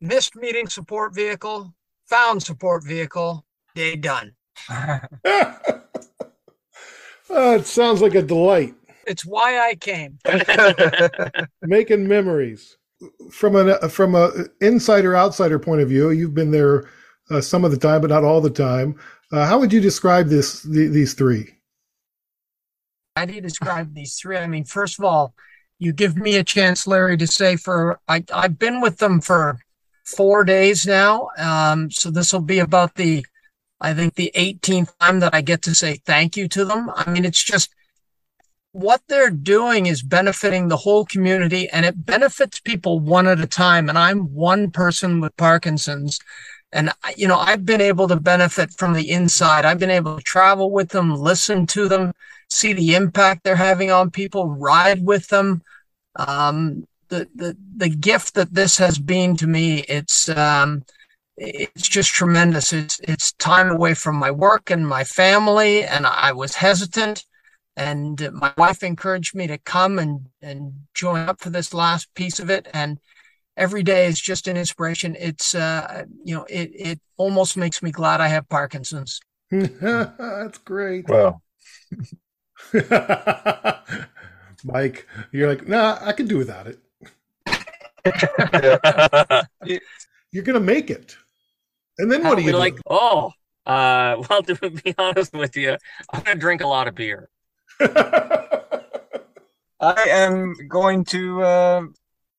Missed 0.00 0.36
meeting 0.36 0.68
support 0.68 1.14
vehicle, 1.14 1.74
found 2.06 2.42
support 2.42 2.84
vehicle, 2.84 3.44
day 3.74 3.96
done. 3.96 4.32
Uh, 4.68 4.98
it 7.30 7.66
sounds 7.66 8.02
like 8.02 8.14
a 8.14 8.22
delight. 8.22 8.74
It's 9.06 9.24
why 9.24 9.58
I 9.58 9.74
came. 9.74 10.18
Making 11.62 12.08
memories 12.08 12.76
from 13.30 13.56
a 13.56 13.88
from 13.88 14.14
a 14.14 14.30
insider 14.60 15.16
outsider 15.16 15.58
point 15.58 15.82
of 15.82 15.88
view. 15.88 16.10
You've 16.10 16.34
been 16.34 16.50
there 16.50 16.88
uh, 17.30 17.40
some 17.40 17.64
of 17.64 17.70
the 17.70 17.76
time, 17.76 18.00
but 18.00 18.10
not 18.10 18.24
all 18.24 18.40
the 18.40 18.50
time. 18.50 18.98
Uh, 19.32 19.46
how 19.46 19.58
would 19.58 19.72
you 19.72 19.80
describe 19.80 20.28
this 20.28 20.62
the, 20.62 20.88
these 20.88 21.14
three? 21.14 21.54
How 23.16 23.24
do 23.24 23.32
you 23.32 23.40
describe 23.40 23.94
these 23.94 24.16
three? 24.16 24.36
I 24.36 24.46
mean, 24.46 24.64
first 24.64 24.98
of 24.98 25.04
all, 25.04 25.34
you 25.78 25.92
give 25.92 26.16
me 26.16 26.36
a 26.36 26.44
chance, 26.44 26.86
Larry, 26.86 27.16
to 27.16 27.26
say 27.26 27.56
for 27.56 28.00
I 28.08 28.24
I've 28.32 28.58
been 28.58 28.80
with 28.80 28.98
them 28.98 29.20
for 29.20 29.58
four 30.04 30.44
days 30.44 30.86
now. 30.86 31.28
Um, 31.38 31.90
so 31.90 32.10
this 32.10 32.32
will 32.32 32.40
be 32.40 32.58
about 32.58 32.94
the 32.94 33.24
I 33.80 33.92
think 33.92 34.14
the 34.14 34.32
18th 34.34 34.96
time 34.98 35.20
that 35.20 35.34
I 35.34 35.40
get 35.40 35.62
to 35.62 35.74
say 35.74 36.00
thank 36.06 36.36
you 36.36 36.48
to 36.48 36.64
them. 36.64 36.90
I 36.94 37.10
mean, 37.10 37.24
it's 37.24 37.42
just 37.42 37.74
what 38.72 39.02
they're 39.08 39.30
doing 39.30 39.86
is 39.86 40.02
benefiting 40.02 40.68
the 40.68 40.76
whole 40.76 41.04
community 41.04 41.68
and 41.68 41.86
it 41.86 42.04
benefits 42.04 42.58
people 42.58 42.98
one 42.98 43.26
at 43.28 43.40
a 43.40 43.46
time. 43.46 43.88
And 43.88 43.96
I'm 43.98 44.34
one 44.34 44.70
person 44.70 45.20
with 45.20 45.36
Parkinson's. 45.36 46.18
And, 46.74 46.90
you 47.16 47.28
know, 47.28 47.38
I've 47.38 47.64
been 47.64 47.80
able 47.80 48.08
to 48.08 48.16
benefit 48.16 48.72
from 48.72 48.94
the 48.94 49.08
inside. 49.08 49.64
I've 49.64 49.78
been 49.78 49.90
able 49.90 50.16
to 50.16 50.22
travel 50.22 50.72
with 50.72 50.88
them, 50.88 51.14
listen 51.14 51.66
to 51.68 51.86
them, 51.86 52.12
see 52.50 52.72
the 52.72 52.96
impact 52.96 53.44
they're 53.44 53.54
having 53.54 53.92
on 53.92 54.10
people, 54.10 54.48
ride 54.48 55.06
with 55.06 55.28
them. 55.28 55.62
Um, 56.16 56.84
the, 57.08 57.28
the, 57.36 57.56
the 57.76 57.88
gift 57.88 58.34
that 58.34 58.52
this 58.52 58.76
has 58.78 58.98
been 58.98 59.36
to 59.36 59.46
me, 59.46 59.84
it's, 59.88 60.28
um, 60.28 60.84
it's 61.36 61.88
just 61.88 62.10
tremendous. 62.10 62.72
It's, 62.72 62.98
it's 63.04 63.32
time 63.34 63.70
away 63.70 63.94
from 63.94 64.16
my 64.16 64.32
work 64.32 64.70
and 64.70 64.86
my 64.86 65.04
family. 65.04 65.84
And 65.84 66.04
I 66.04 66.32
was 66.32 66.56
hesitant 66.56 67.24
and 67.76 68.30
my 68.32 68.52
wife 68.58 68.82
encouraged 68.82 69.36
me 69.36 69.46
to 69.46 69.58
come 69.58 70.00
and, 70.00 70.26
and 70.42 70.72
join 70.92 71.28
up 71.28 71.40
for 71.40 71.50
this 71.50 71.72
last 71.72 72.12
piece 72.14 72.40
of 72.40 72.50
it. 72.50 72.66
And, 72.74 72.98
every 73.56 73.82
day 73.82 74.06
is 74.06 74.20
just 74.20 74.48
an 74.48 74.56
inspiration. 74.56 75.16
It's 75.18 75.54
uh, 75.54 76.04
you 76.24 76.34
know, 76.34 76.44
it 76.48 76.70
it 76.74 77.00
almost 77.16 77.56
makes 77.56 77.82
me 77.82 77.90
glad 77.90 78.20
I 78.20 78.28
have 78.28 78.48
Parkinson's. 78.48 79.20
That's 79.50 80.58
great. 80.58 81.08
Well, 81.08 81.42
Mike, 84.64 85.06
you're 85.32 85.48
like, 85.48 85.68
nah, 85.68 85.98
I 86.00 86.12
can 86.12 86.26
do 86.26 86.38
without 86.38 86.66
it. 86.66 86.78
you're 90.32 90.44
gonna 90.44 90.60
make 90.60 90.90
it, 90.90 91.16
and 91.98 92.10
then 92.10 92.24
what 92.24 92.36
do 92.36 92.42
you 92.42 92.52
do? 92.52 92.58
like? 92.58 92.76
Oh, 92.88 93.32
uh, 93.66 94.22
well, 94.28 94.42
to 94.42 94.70
be 94.70 94.94
honest 94.98 95.32
with 95.32 95.56
you, 95.56 95.76
I'm 96.12 96.22
gonna 96.22 96.38
drink 96.38 96.60
a 96.60 96.66
lot 96.66 96.88
of 96.88 96.94
beer. 96.94 97.28
I 99.80 100.06
am 100.08 100.54
going 100.68 101.04
to 101.06 101.42
uh, 101.42 101.82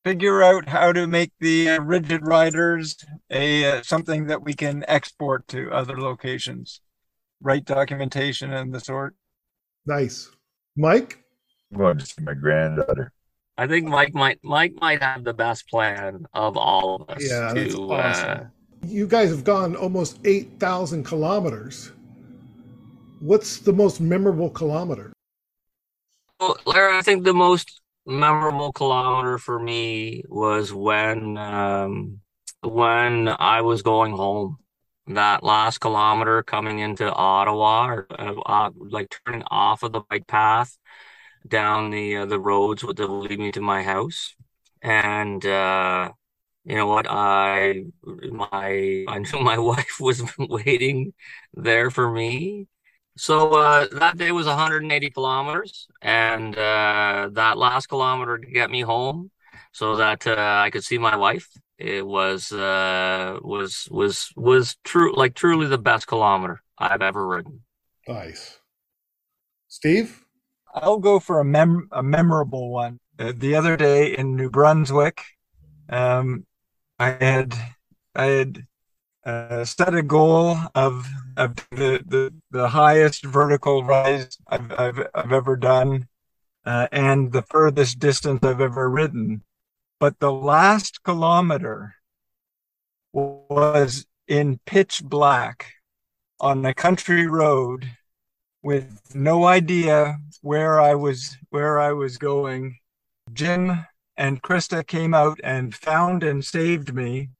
figure 0.06 0.40
out 0.40 0.68
how 0.68 0.92
to 0.92 1.04
make 1.04 1.32
the 1.40 1.68
uh, 1.68 1.80
rigid 1.80 2.24
riders 2.24 2.96
a 3.28 3.64
uh, 3.64 3.82
something 3.82 4.28
that 4.28 4.40
we 4.40 4.54
can 4.54 4.84
export 4.86 5.48
to 5.48 5.68
other 5.72 6.00
locations. 6.00 6.80
Write 7.40 7.64
documentation 7.64 8.52
and 8.52 8.72
the 8.72 8.78
sort. 8.78 9.16
Nice. 9.84 10.30
Mike? 10.76 11.24
I'm 11.72 11.78
going 11.78 11.98
to 11.98 12.06
see 12.06 12.22
my 12.22 12.34
granddaughter. 12.34 13.12
I 13.58 13.66
think 13.66 13.88
mike 13.88 14.14
might 14.14 14.38
mike 14.44 14.74
might 14.80 15.02
have 15.02 15.24
the 15.24 15.34
best 15.34 15.68
plan 15.68 16.26
of 16.34 16.56
all 16.56 17.02
of 17.02 17.16
us 17.16 17.28
yeah 17.28 17.52
to, 17.52 17.60
that's 17.60 17.74
awesome. 17.74 18.30
Uh, 18.30 18.44
you 18.86 19.08
guys 19.08 19.30
have 19.30 19.42
gone 19.42 19.74
almost 19.74 20.20
8000 20.24 21.02
kilometers. 21.02 21.90
What's 23.18 23.58
the 23.58 23.72
most 23.72 24.00
memorable 24.00 24.50
kilometer? 24.50 25.12
Well, 26.38 26.58
Larry, 26.64 26.96
I 26.96 27.02
think 27.02 27.24
the 27.24 27.34
most 27.34 27.80
memorable 28.06 28.72
kilometer 28.72 29.38
for 29.38 29.58
me 29.58 30.24
was 30.28 30.72
when 30.72 31.36
um, 31.36 32.20
when 32.62 33.28
I 33.28 33.62
was 33.62 33.82
going 33.82 34.12
home. 34.12 34.58
That 35.08 35.44
last 35.44 35.78
kilometer 35.78 36.42
coming 36.42 36.80
into 36.80 37.12
Ottawa, 37.12 37.86
or 37.90 38.06
uh, 38.46 38.70
like 38.76 39.14
turning 39.24 39.44
off 39.50 39.84
of 39.84 39.92
the 39.92 40.00
bike 40.10 40.26
path 40.26 40.76
down 41.46 41.90
the 41.90 42.16
uh, 42.18 42.26
the 42.26 42.38
roads 42.40 42.82
that 42.82 42.98
will 42.98 43.20
lead 43.20 43.38
me 43.38 43.52
to 43.52 43.60
my 43.60 43.82
house, 43.82 44.34
and 44.82 45.44
uh, 45.46 46.10
you 46.64 46.76
know 46.76 46.86
what? 46.86 47.06
I 47.08 47.84
my 48.04 49.04
I 49.08 49.18
knew 49.18 49.40
my 49.40 49.58
wife 49.72 49.98
was 50.00 50.22
waiting 50.38 51.14
there 51.54 51.90
for 51.90 52.10
me, 52.10 52.66
so 53.16 53.54
uh, 53.54 53.86
that 53.92 54.18
day 54.18 54.30
was 54.30 54.46
180 54.46 55.10
kilometers, 55.10 55.88
and 56.02 56.56
uh, 56.56 57.30
that 57.32 57.56
last 57.56 57.86
kilometer 57.86 58.38
to 58.38 58.46
get 58.46 58.70
me 58.70 58.82
home, 58.82 59.30
so 59.72 59.96
that 59.96 60.26
uh, 60.26 60.34
I 60.36 60.70
could 60.70 60.84
see 60.84 60.98
my 60.98 61.16
wife. 61.16 61.48
It 61.78 62.06
was 62.06 62.52
uh, 62.52 63.38
was 63.42 63.88
was 63.90 64.30
was 64.36 64.76
true, 64.84 65.16
like 65.16 65.34
truly 65.34 65.66
the 65.66 65.78
best 65.78 66.06
kilometer 66.06 66.62
I've 66.78 67.02
ever 67.02 67.26
ridden. 67.26 67.62
Nice, 68.06 68.60
Steve. 69.68 70.24
I'll 70.74 70.98
go 70.98 71.18
for 71.18 71.40
a 71.40 71.44
mem 71.44 71.88
a 71.92 72.02
memorable 72.02 72.70
one. 72.70 73.00
Uh, 73.18 73.32
the 73.34 73.54
other 73.54 73.78
day 73.78 74.14
in 74.16 74.36
New 74.36 74.50
Brunswick, 74.50 75.22
um, 75.88 76.46
I 76.98 77.16
had 77.18 77.54
I 78.14 78.26
had 78.26 78.66
uh, 79.26 79.64
set 79.64 79.92
a 79.94 80.02
goal 80.02 80.56
of 80.74 81.04
of 81.36 81.56
the, 81.70 82.00
the, 82.06 82.32
the 82.50 82.68
highest 82.68 83.24
vertical 83.24 83.84
rise 83.84 84.38
I've, 84.46 84.72
I've, 84.78 85.06
I've 85.14 85.32
ever 85.32 85.56
done 85.56 86.06
uh, 86.64 86.86
and 86.92 87.32
the 87.32 87.42
furthest 87.42 87.98
distance 87.98 88.42
I've 88.42 88.60
ever 88.60 88.88
ridden. 88.88 89.42
But 89.98 90.18
the 90.20 90.32
last 90.32 91.02
kilometer 91.02 91.96
was 93.12 94.06
in 94.28 94.60
pitch 94.64 95.02
black 95.04 95.72
on 96.40 96.64
a 96.64 96.74
country 96.74 97.26
road 97.26 97.90
with 98.62 99.14
no 99.14 99.46
idea 99.46 100.18
where 100.42 100.80
I 100.80 100.94
was 100.94 101.36
where 101.50 101.78
I 101.80 101.92
was 101.92 102.16
going. 102.16 102.76
Jim 103.32 103.86
and 104.16 104.42
Krista 104.42 104.86
came 104.86 105.14
out 105.14 105.40
and 105.42 105.74
found 105.74 106.22
and 106.22 106.44
saved 106.44 106.94
me 106.94 107.30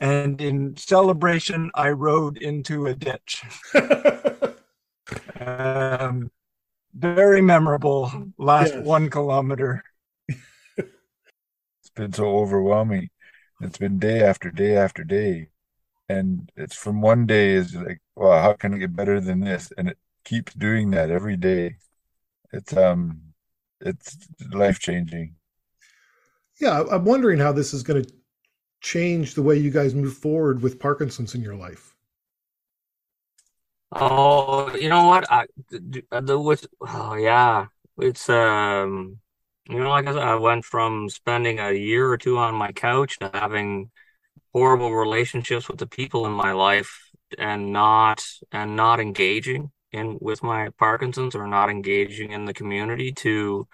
and 0.00 0.40
in 0.40 0.76
celebration, 0.76 1.70
I 1.74 1.90
rode 1.90 2.38
into 2.38 2.86
a 2.86 2.94
ditch. 2.94 3.42
um, 5.40 6.30
very 6.94 7.42
memorable 7.42 8.30
last 8.38 8.74
yes. 8.74 8.84
one 8.84 9.10
kilometer. 9.10 9.82
it's 10.28 11.90
been 11.94 12.12
so 12.12 12.38
overwhelming. 12.38 13.10
It's 13.60 13.78
been 13.78 13.98
day 13.98 14.22
after 14.22 14.50
day 14.50 14.76
after 14.76 15.02
day. 15.02 15.48
And 16.08 16.50
it's 16.56 16.76
from 16.76 17.02
one 17.02 17.26
day 17.26 17.50
is 17.50 17.74
like, 17.74 18.00
well, 18.16 18.40
how 18.40 18.54
can 18.54 18.74
I 18.74 18.78
get 18.78 18.96
better 18.96 19.20
than 19.20 19.40
this? 19.40 19.72
And 19.76 19.88
it 19.88 19.98
keeps 20.24 20.54
doing 20.54 20.92
that 20.92 21.10
every 21.10 21.36
day. 21.36 21.76
It's 22.52 22.74
um 22.76 23.20
it's 23.80 24.16
life 24.52 24.78
changing. 24.78 25.34
Yeah, 26.60 26.82
I'm 26.90 27.04
wondering 27.04 27.38
how 27.38 27.52
this 27.52 27.72
is 27.72 27.82
going 27.82 28.02
to 28.02 28.12
change 28.80 29.34
the 29.34 29.42
way 29.42 29.56
you 29.56 29.70
guys 29.70 29.94
move 29.94 30.16
forward 30.16 30.62
with 30.62 30.78
Parkinson's 30.78 31.34
in 31.34 31.42
your 31.42 31.56
life? 31.56 31.94
Oh, 33.92 34.74
you 34.76 34.88
know 34.88 35.06
what? 35.06 35.30
I 35.30 35.46
the, 35.70 36.04
the 36.20 36.38
with 36.38 36.66
oh 36.82 37.14
yeah, 37.14 37.66
it's 37.98 38.28
um, 38.28 39.18
you 39.68 39.78
know, 39.78 39.88
like 39.88 40.06
I 40.06 40.12
said, 40.12 40.22
I 40.22 40.34
went 40.36 40.64
from 40.64 41.08
spending 41.08 41.58
a 41.58 41.72
year 41.72 42.08
or 42.10 42.18
two 42.18 42.38
on 42.38 42.54
my 42.54 42.72
couch 42.72 43.18
to 43.18 43.30
having 43.32 43.90
horrible 44.52 44.94
relationships 44.94 45.68
with 45.68 45.78
the 45.78 45.86
people 45.86 46.26
in 46.26 46.32
my 46.32 46.52
life 46.52 47.10
and 47.38 47.72
not 47.72 48.24
and 48.52 48.76
not 48.76 49.00
engaging 49.00 49.70
in 49.92 50.18
with 50.20 50.42
my 50.42 50.70
Parkinson's 50.78 51.34
or 51.34 51.46
not 51.46 51.70
engaging 51.70 52.32
in 52.32 52.44
the 52.44 52.54
community 52.54 53.12
to 53.12 53.66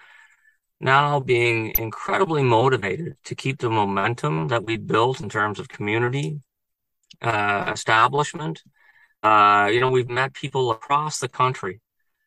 now 0.85 1.19
being 1.19 1.73
incredibly 1.79 2.43
motivated 2.43 3.17
to 3.25 3.35
keep 3.35 3.59
the 3.59 3.71
momentum 3.71 4.49
that 4.49 4.65
we 4.65 4.77
built 4.77 5.21
in 5.21 5.29
terms 5.29 5.59
of 5.59 5.69
community 5.69 6.41
uh, 7.23 7.71
establishment. 7.73 8.63
Uh, 9.23 9.71
you 9.73 9.81
know, 9.81 9.91
we've 9.91 10.11
met 10.11 10.35
people 10.35 10.71
across 10.71 11.19
the 11.19 11.29
country 11.29 11.81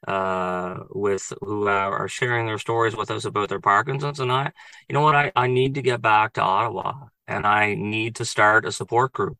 uh, 0.08 0.80
with 0.89 1.32
who 1.41 1.67
are 1.67 2.08
sharing 2.08 2.48
their 2.48 2.58
stories 2.58 2.96
with 2.96 3.12
us 3.12 3.26
about 3.26 3.50
their 3.50 3.60
Parkinson's. 3.60 4.20
And 4.20 4.32
I, 4.32 4.52
you 4.89 4.93
know 4.93 5.02
what, 5.02 5.15
I, 5.15 5.32
I 5.36 5.48
need 5.48 5.76
to 5.76 5.82
get 5.84 6.02
back 6.02 6.34
to 6.34 6.41
Ottawa 6.41 7.08
and 7.28 7.46
I 7.46 7.76
need 7.76 8.15
to 8.15 8.26
start 8.26 8.65
a 8.65 8.72
support 8.72 9.13
group 9.13 9.38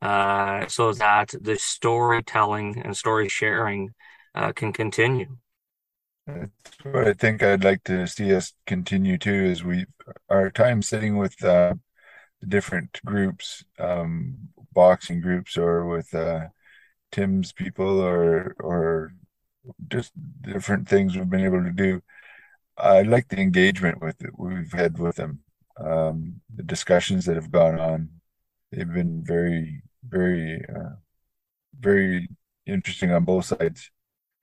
uh, 0.00 0.66
so 0.68 0.94
that 0.94 1.34
the 1.38 1.56
storytelling 1.56 2.80
and 2.82 2.96
story 2.96 3.28
sharing 3.28 3.90
uh, 4.34 4.52
can 4.52 4.72
continue. 4.72 5.36
That's 6.34 6.84
what 6.84 7.08
I 7.08 7.12
think 7.12 7.42
I'd 7.42 7.64
like 7.64 7.84
to 7.84 8.06
see 8.06 8.34
us 8.34 8.52
continue 8.66 9.18
to 9.18 9.32
is 9.32 9.64
we 9.64 9.86
our 10.28 10.50
time 10.50 10.82
sitting 10.82 11.16
with 11.16 11.42
uh, 11.44 11.74
different 12.46 13.00
groups, 13.04 13.64
um, 13.78 14.36
boxing 14.72 15.20
groups, 15.20 15.56
or 15.56 15.86
with 15.86 16.14
uh, 16.14 16.48
Tim's 17.12 17.52
people, 17.52 18.00
or 18.00 18.54
or 18.60 19.12
just 19.88 20.12
different 20.42 20.88
things 20.88 21.16
we've 21.16 21.30
been 21.30 21.44
able 21.44 21.64
to 21.64 21.72
do. 21.72 22.02
I 22.76 23.02
like 23.02 23.28
the 23.28 23.40
engagement 23.40 24.00
with 24.00 24.22
it 24.22 24.38
we've 24.38 24.72
had 24.72 24.98
with 24.98 25.16
them, 25.16 25.40
um, 25.78 26.40
the 26.54 26.62
discussions 26.62 27.26
that 27.26 27.36
have 27.36 27.50
gone 27.52 27.78
on. 27.78 28.10
They've 28.72 28.92
been 28.92 29.22
very, 29.24 29.82
very, 30.08 30.64
uh, 30.64 30.96
very 31.78 32.28
interesting 32.66 33.12
on 33.12 33.24
both 33.24 33.46
sides 33.46 33.90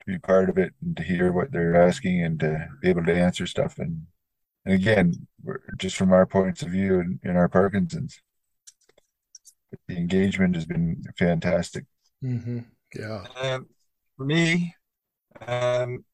be 0.08 0.18
part 0.18 0.48
of 0.48 0.58
it 0.58 0.72
and 0.82 0.96
to 0.96 1.02
hear 1.02 1.32
what 1.32 1.52
they're 1.52 1.76
asking 1.76 2.22
and 2.22 2.40
to 2.40 2.68
be 2.82 2.88
able 2.88 3.04
to 3.04 3.14
answer 3.14 3.46
stuff. 3.46 3.78
And, 3.78 4.06
and 4.64 4.74
again, 4.74 5.26
just 5.76 5.96
from 5.96 6.12
our 6.12 6.26
points 6.26 6.62
of 6.62 6.70
view 6.70 7.00
in, 7.00 7.20
in 7.22 7.36
our 7.36 7.48
Parkinson's, 7.48 8.20
the 9.86 9.96
engagement 9.96 10.54
has 10.54 10.64
been 10.64 11.02
fantastic. 11.18 11.84
Mm-hmm. 12.24 12.60
Yeah. 12.94 13.24
Um, 13.40 13.66
for 14.16 14.24
me, 14.24 14.74
um, 15.46 16.04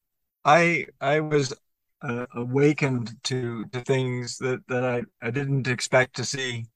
I 0.44 0.87
I 1.00 1.20
was 1.20 1.54
uh, 2.02 2.26
awakened 2.35 3.16
to 3.24 3.64
to 3.66 3.80
things 3.80 4.38
that 4.38 4.61
that 4.68 4.85
I 4.85 5.02
I 5.22 5.30
didn't 5.30 5.68
expect 5.68 6.16
to 6.16 6.24
see. 6.24 6.66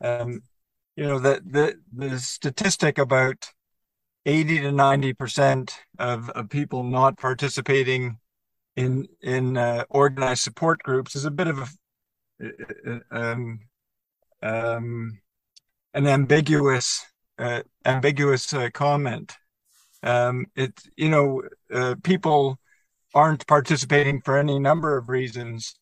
Um, 0.00 0.42
you 0.96 1.04
know 1.04 1.18
the 1.18 1.42
the 1.44 1.76
the 1.92 2.18
statistic 2.18 2.98
about 2.98 3.48
80 4.24 4.60
to 4.60 4.72
90 4.72 5.12
percent 5.14 5.78
of, 5.98 6.30
of 6.30 6.48
people 6.48 6.82
not 6.82 7.18
participating 7.18 8.18
in 8.76 9.06
in 9.20 9.56
uh, 9.56 9.84
organized 9.90 10.42
support 10.42 10.82
groups 10.82 11.14
is 11.14 11.24
a 11.24 11.30
bit 11.30 11.46
of 11.46 11.58
a 11.58 11.68
uh, 12.44 12.98
um, 13.10 13.60
um, 14.42 15.20
an 15.94 16.06
ambiguous 16.06 17.04
uh, 17.38 17.62
ambiguous 17.84 18.52
uh, 18.52 18.70
comment. 18.72 19.36
Um, 20.02 20.46
it 20.56 20.80
you 20.96 21.08
know 21.08 21.42
uh, 21.72 21.94
people 22.02 22.58
aren't 23.14 23.46
participating 23.46 24.20
for 24.20 24.38
any 24.38 24.58
number 24.58 24.96
of 24.96 25.08
reasons, 25.08 25.74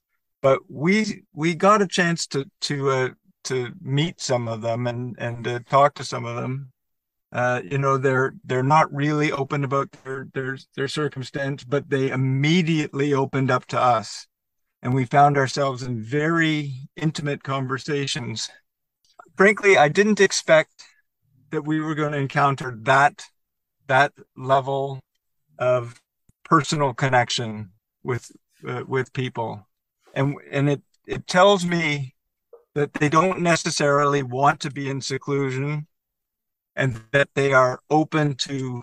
but 0.43 0.61
we 0.69 1.23
we 1.33 1.55
got 1.55 1.83
a 1.83 1.87
chance 1.87 2.27
to 2.29 2.45
to 2.63 2.91
uh, 2.91 3.09
to 3.45 3.73
meet 3.81 4.21
some 4.21 4.49
of 4.49 4.63
them 4.63 4.87
and 4.87 5.17
and 5.19 5.47
uh, 5.47 5.61
talk 5.69 5.95
to 5.95 6.05
some 6.05 6.25
of 6.25 6.37
them. 6.37 6.73
Uh, 7.33 7.61
you 7.65 7.79
know 7.79 7.97
they're 7.97 8.35
they're 8.45 8.63
not 8.63 8.93
really 8.93 9.31
open 9.31 9.63
about 9.63 9.91
their 10.05 10.27
their 10.35 10.59
their 10.77 10.89
circumstance, 10.89 11.63
but 11.63 11.89
they 11.89 12.11
immediately 12.11 13.15
opened 13.15 13.51
up 13.51 13.67
to 13.67 13.81
us, 13.81 14.27
and 14.83 14.95
we 14.95 15.05
found 15.05 15.37
ourselves 15.37 15.83
in 15.83 16.03
very 16.03 16.89
intimate 16.97 17.45
conversations. 17.45 18.51
Frankly, 19.37 19.77
I 19.77 19.89
didn't 19.89 20.21
expect 20.21 20.83
that 21.51 21.63
we 21.63 21.81
were 21.81 21.95
going 21.95 22.13
to 22.13 22.19
encounter 22.19 22.77
that 22.83 23.25
that 23.87 24.13
level 24.37 25.01
of 25.59 26.01
personal 26.45 26.95
connection 26.95 27.71
with 28.03 28.31
uh, 28.67 28.83
with 28.87 29.13
people. 29.13 29.67
And 30.15 30.35
and 30.51 30.69
it 30.69 30.83
it 31.07 31.27
tells 31.27 31.65
me 31.65 32.15
that 32.75 32.95
they 32.95 33.09
don't 33.09 33.41
necessarily 33.41 34.23
want 34.23 34.61
to 34.61 34.71
be 34.71 34.89
in 34.89 35.01
seclusion 35.01 35.87
and 36.77 37.01
that 37.13 37.29
they 37.35 37.53
are 37.53 37.81
open 37.91 38.35
to 38.35 38.83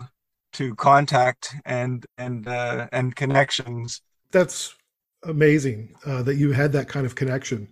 to 0.54 0.74
contact 0.74 1.54
and 1.64 2.04
and 2.16 2.48
uh, 2.48 2.88
and 2.92 3.14
connections. 3.14 4.02
That's 4.30 4.74
amazing 5.24 5.94
uh, 6.06 6.22
that 6.22 6.36
you 6.36 6.52
had 6.52 6.72
that 6.72 6.88
kind 6.88 7.06
of 7.06 7.14
connection. 7.14 7.68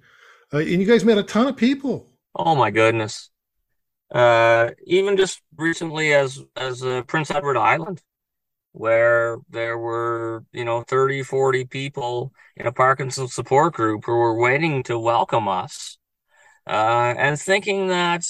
Uh, 0.52 0.58
and 0.58 0.80
you 0.80 0.84
guys 0.84 1.04
met 1.04 1.18
a 1.18 1.22
ton 1.22 1.46
of 1.46 1.56
people. 1.56 2.08
Oh 2.34 2.54
my 2.54 2.70
goodness. 2.70 3.30
Uh, 4.10 4.70
even 4.84 5.16
just 5.16 5.40
recently 5.56 6.14
as 6.14 6.40
as 6.56 6.82
uh, 6.84 7.02
Prince 7.02 7.30
Edward 7.30 7.56
Island, 7.56 8.00
where 8.72 9.38
there 9.50 9.76
were 9.78 10.44
you 10.52 10.64
know 10.64 10.82
30, 10.82 11.22
40 11.24 11.64
people 11.64 12.32
in 12.56 12.66
a 12.66 12.72
Parkinson 12.72 13.26
support 13.26 13.74
group 13.74 14.04
who 14.04 14.16
were 14.16 14.38
waiting 14.38 14.82
to 14.84 14.98
welcome 14.98 15.48
us, 15.48 15.98
uh, 16.68 17.14
and 17.18 17.38
thinking 17.38 17.88
that 17.88 18.24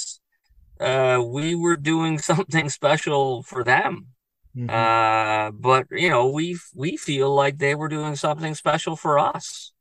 uh, 0.80 1.22
we 1.24 1.54
were 1.54 1.76
doing 1.76 2.18
something 2.30 2.68
special 2.68 3.42
for 3.42 3.64
them. 3.64 4.08
Mm-hmm. 4.56 4.70
Uh, 4.70 5.50
but 5.52 5.86
you 5.90 6.08
know, 6.08 6.28
we 6.28 6.58
we 6.74 6.96
feel 6.96 7.34
like 7.34 7.58
they 7.58 7.74
were 7.74 7.88
doing 7.88 8.16
something 8.16 8.54
special 8.54 8.96
for 8.96 9.18
us 9.18 9.72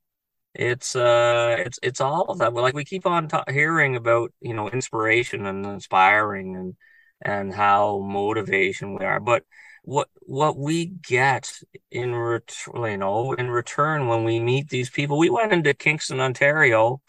it's 0.55 0.95
uh 0.95 1.55
it's 1.59 1.77
it's 1.83 1.99
all 1.99 2.23
of 2.29 2.37
that 2.39 2.53
like 2.53 2.73
we 2.73 2.85
keep 2.85 3.05
on 3.05 3.27
ta- 3.27 3.43
hearing 3.49 3.95
about 3.95 4.31
you 4.39 4.53
know 4.53 4.69
inspiration 4.69 5.45
and 5.45 5.65
inspiring 5.65 6.55
and 6.55 6.75
and 7.21 7.53
how 7.53 7.99
motivation 7.99 8.97
we 8.97 9.05
are 9.05 9.19
but 9.19 9.43
what 9.83 10.07
what 10.21 10.57
we 10.57 10.85
get 10.85 11.51
in 11.91 12.15
return 12.15 12.91
you 12.91 12.97
know 12.97 13.33
in 13.33 13.49
return 13.49 14.07
when 14.07 14.23
we 14.23 14.39
meet 14.39 14.69
these 14.69 14.89
people 14.89 15.17
we 15.17 15.29
went 15.29 15.51
into 15.51 15.73
kingston 15.73 16.21
ontario 16.21 17.01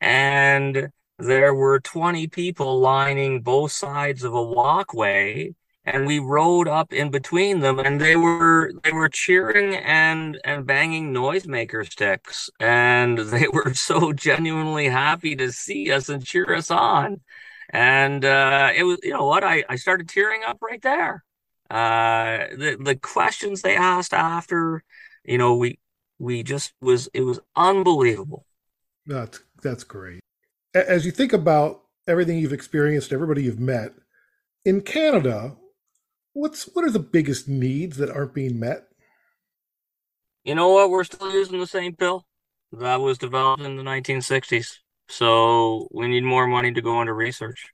and 0.00 0.88
there 1.18 1.54
were 1.54 1.80
20 1.80 2.26
people 2.28 2.80
lining 2.80 3.40
both 3.40 3.72
sides 3.72 4.24
of 4.24 4.34
a 4.34 4.42
walkway 4.42 5.54
and 5.84 6.06
we 6.06 6.18
rode 6.18 6.66
up 6.66 6.92
in 6.92 7.10
between 7.10 7.60
them 7.60 7.78
and 7.78 8.00
they 8.00 8.16
were 8.16 8.72
they 8.82 8.92
were 8.92 9.08
cheering 9.08 9.74
and 9.76 10.40
and 10.44 10.66
banging 10.66 11.12
noisemaker 11.12 11.90
sticks 11.90 12.48
and 12.58 13.18
they 13.30 13.46
were 13.48 13.74
so 13.74 14.12
genuinely 14.12 14.88
happy 14.88 15.36
to 15.36 15.52
see 15.52 15.92
us 15.92 16.08
and 16.08 16.24
cheer 16.24 16.54
us 16.54 16.70
on. 16.70 17.20
And 17.70 18.24
uh 18.24 18.72
it 18.74 18.84
was 18.84 18.98
you 19.02 19.10
know 19.10 19.26
what? 19.26 19.44
I 19.44 19.64
i 19.68 19.76
started 19.76 20.08
tearing 20.08 20.42
up 20.46 20.58
right 20.62 20.82
there. 20.82 21.24
Uh 21.70 22.46
the 22.56 22.76
the 22.80 22.96
questions 22.96 23.62
they 23.62 23.76
asked 23.76 24.14
after 24.14 24.82
you 25.24 25.38
know 25.38 25.56
we 25.56 25.78
we 26.18 26.42
just 26.42 26.72
was 26.80 27.08
it 27.14 27.22
was 27.22 27.40
unbelievable. 27.56 28.46
That's 29.06 29.40
that's 29.62 29.84
great 29.84 30.20
as 30.74 31.06
you 31.06 31.12
think 31.12 31.32
about 31.32 31.82
everything 32.06 32.38
you've 32.38 32.52
experienced 32.52 33.12
everybody 33.12 33.42
you've 33.44 33.60
met 33.60 33.92
in 34.64 34.80
canada 34.80 35.56
What's 36.34 36.64
what 36.64 36.84
are 36.84 36.90
the 36.90 36.98
biggest 36.98 37.48
needs 37.48 37.96
that 37.98 38.10
aren't 38.10 38.34
being 38.34 38.58
met? 38.58 38.88
You 40.42 40.56
know 40.56 40.70
what? 40.70 40.90
We're 40.90 41.04
still 41.04 41.32
using 41.32 41.60
the 41.60 41.66
same 41.66 41.94
pill 41.94 42.26
that 42.72 43.00
was 43.00 43.18
developed 43.18 43.62
in 43.62 43.76
the 43.76 43.84
1960s. 43.84 44.78
So 45.08 45.88
we 45.92 46.08
need 46.08 46.24
more 46.24 46.48
money 46.48 46.72
to 46.72 46.82
go 46.82 47.00
into 47.00 47.12
research. 47.12 47.66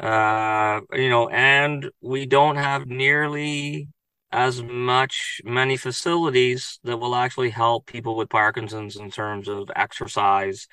Uh, 0.00 0.80
you 0.94 1.10
know, 1.10 1.28
and 1.28 1.90
we 2.00 2.24
don't 2.24 2.56
have 2.56 2.86
nearly 2.86 3.88
as 4.32 4.62
much 4.62 5.42
many 5.44 5.76
facilities 5.76 6.80
that 6.82 6.96
will 6.96 7.14
actually 7.14 7.50
help 7.50 7.86
people 7.86 8.16
with 8.16 8.30
Parkinson's 8.30 8.96
in 8.96 9.10
terms 9.10 9.48
of 9.48 9.70
exercise. 9.76 10.66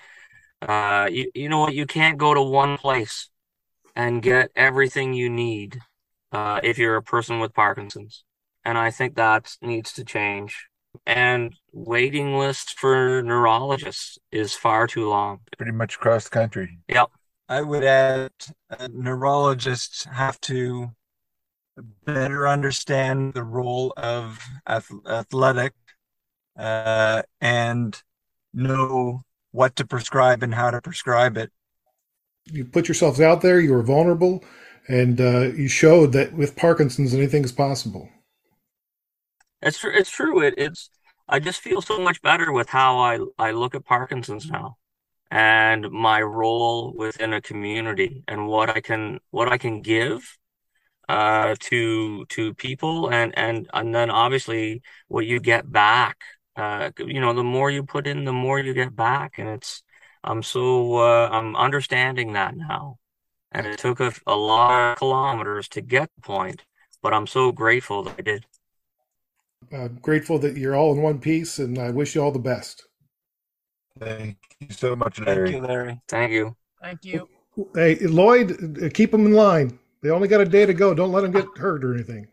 Uh, 0.67 1.09
you, 1.11 1.31
you 1.33 1.49
know 1.49 1.59
what? 1.59 1.73
You 1.73 1.85
can't 1.85 2.17
go 2.17 2.33
to 2.33 2.41
one 2.41 2.77
place 2.77 3.29
and 3.95 4.21
get 4.21 4.51
everything 4.55 5.13
you 5.13 5.29
need 5.29 5.79
uh, 6.31 6.59
if 6.63 6.77
you're 6.77 6.95
a 6.95 7.03
person 7.03 7.39
with 7.39 7.53
Parkinson's. 7.53 8.23
And 8.65 8.77
I 8.77 8.91
think 8.91 9.15
that 9.15 9.55
needs 9.61 9.91
to 9.93 10.05
change. 10.05 10.67
And 11.05 11.55
waiting 11.71 12.37
lists 12.37 12.71
for 12.71 13.21
neurologists 13.23 14.17
is 14.31 14.53
far 14.53 14.87
too 14.87 15.09
long. 15.09 15.41
Pretty 15.57 15.71
much 15.71 15.95
across 15.95 16.25
the 16.25 16.29
country. 16.29 16.77
Yep. 16.87 17.09
I 17.49 17.61
would 17.61 17.83
add 17.83 18.31
uh, 18.69 18.87
neurologists 18.91 20.05
have 20.05 20.39
to 20.41 20.91
better 22.05 22.47
understand 22.47 23.33
the 23.33 23.43
role 23.43 23.93
of 23.97 24.39
ath- 24.65 24.91
athletic 25.07 25.73
uh, 26.57 27.23
and 27.41 28.01
know 28.53 29.23
what 29.53 29.75
to 29.77 29.85
prescribe 29.85 30.43
and 30.43 30.53
how 30.55 30.71
to 30.71 30.81
prescribe 30.81 31.37
it. 31.37 31.51
You 32.45 32.65
put 32.65 32.89
yourselves 32.89 33.21
out 33.21 33.41
there, 33.41 33.61
you 33.61 33.71
were 33.71 33.83
vulnerable, 33.83 34.43
and 34.89 35.21
uh, 35.21 35.53
you 35.53 35.69
showed 35.69 36.11
that 36.11 36.33
with 36.33 36.57
Parkinson's, 36.57 37.13
anything 37.13 37.45
is 37.45 37.53
possible. 37.53 38.09
It's 39.61 39.79
true. 39.79 39.93
It's 39.95 40.09
true. 40.09 40.41
It, 40.41 40.55
it's. 40.57 40.89
I 41.29 41.39
just 41.39 41.61
feel 41.61 41.81
so 41.81 41.99
much 41.99 42.21
better 42.21 42.51
with 42.51 42.67
how 42.67 42.99
I 42.99 43.19
I 43.37 43.51
look 43.51 43.75
at 43.75 43.85
Parkinson's 43.85 44.49
now, 44.49 44.75
and 45.31 45.89
my 45.89 46.21
role 46.21 46.93
within 46.97 47.31
a 47.31 47.39
community, 47.39 48.23
and 48.27 48.47
what 48.47 48.69
I 48.69 48.81
can 48.81 49.19
what 49.29 49.47
I 49.49 49.57
can 49.57 49.81
give 49.81 50.37
uh 51.09 51.53
to 51.59 52.25
to 52.27 52.53
people 52.53 53.11
and 53.11 53.37
and 53.37 53.69
and 53.73 53.93
then 53.93 54.09
obviously 54.09 54.81
what 55.09 55.25
you 55.25 55.37
get 55.39 55.69
back 55.69 56.17
uh 56.55 56.91
you 56.97 57.19
know 57.19 57.33
the 57.33 57.43
more 57.43 57.71
you 57.71 57.83
put 57.83 58.07
in 58.07 58.25
the 58.25 58.33
more 58.33 58.59
you 58.59 58.73
get 58.73 58.95
back 58.95 59.33
and 59.37 59.49
it's 59.49 59.83
i'm 60.23 60.43
so 60.43 60.95
uh 60.97 61.29
i'm 61.31 61.55
understanding 61.55 62.33
that 62.33 62.55
now 62.55 62.97
and 63.53 63.67
it 63.67 63.77
took 63.77 63.99
a, 63.99 64.11
a 64.25 64.35
lot 64.35 64.93
of 64.93 64.97
kilometers 64.97 65.67
to 65.69 65.81
get 65.81 66.09
the 66.15 66.21
point, 66.21 66.63
but 67.01 67.13
I'm 67.13 67.27
so 67.27 67.51
grateful 67.51 68.03
that 68.03 68.15
I 68.17 68.21
did. 68.21 68.45
Uh, 69.71 69.87
grateful 69.87 70.39
that 70.39 70.57
you're 70.57 70.75
all 70.75 70.93
in 70.93 71.01
one 71.01 71.19
piece, 71.19 71.59
and 71.59 71.77
I 71.77 71.91
wish 71.91 72.15
you 72.15 72.21
all 72.21 72.31
the 72.31 72.39
best. 72.39 72.85
Thank 73.99 74.37
you 74.59 74.67
so 74.71 74.95
much, 74.95 75.19
Larry. 75.19 75.51
Thank 75.51 75.55
you, 75.55 75.67
Larry. 75.67 76.01
Thank 76.07 76.31
you. 76.31 76.55
Thank 76.81 77.05
you. 77.05 77.29
Hey, 77.75 77.95
Lloyd, 77.99 78.83
uh, 78.83 78.89
keep 78.91 79.11
them 79.11 79.27
in 79.27 79.33
line. 79.33 79.79
They 80.01 80.09
only 80.09 80.27
got 80.27 80.41
a 80.41 80.45
day 80.45 80.65
to 80.65 80.73
go. 80.73 80.93
Don't 80.93 81.11
let 81.11 81.21
them 81.21 81.31
get 81.31 81.45
hurt 81.55 81.85
or 81.85 81.93
anything. 81.93 82.27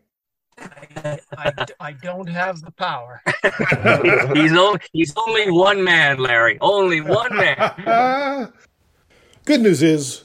I, 0.61 1.19
I, 1.37 1.65
I 1.79 1.91
don't 1.93 2.27
have 2.27 2.61
the 2.61 2.71
power. 2.71 3.21
he's, 4.33 4.53
only, 4.53 4.79
he's 4.93 5.13
only 5.15 5.51
one 5.51 5.83
man, 5.83 6.17
Larry. 6.19 6.57
Only 6.61 7.01
one 7.01 7.35
man. 7.35 8.51
Good 9.45 9.61
news 9.61 9.81
is 9.81 10.23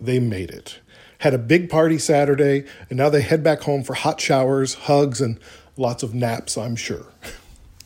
they 0.00 0.18
made 0.18 0.50
it. 0.50 0.80
Had 1.18 1.34
a 1.34 1.38
big 1.38 1.70
party 1.70 1.98
Saturday, 1.98 2.64
and 2.90 2.98
now 2.98 3.08
they 3.08 3.22
head 3.22 3.42
back 3.42 3.62
home 3.62 3.82
for 3.82 3.94
hot 3.94 4.20
showers, 4.20 4.74
hugs, 4.74 5.20
and 5.20 5.38
lots 5.76 6.02
of 6.02 6.14
naps, 6.14 6.58
I'm 6.58 6.76
sure. 6.76 7.06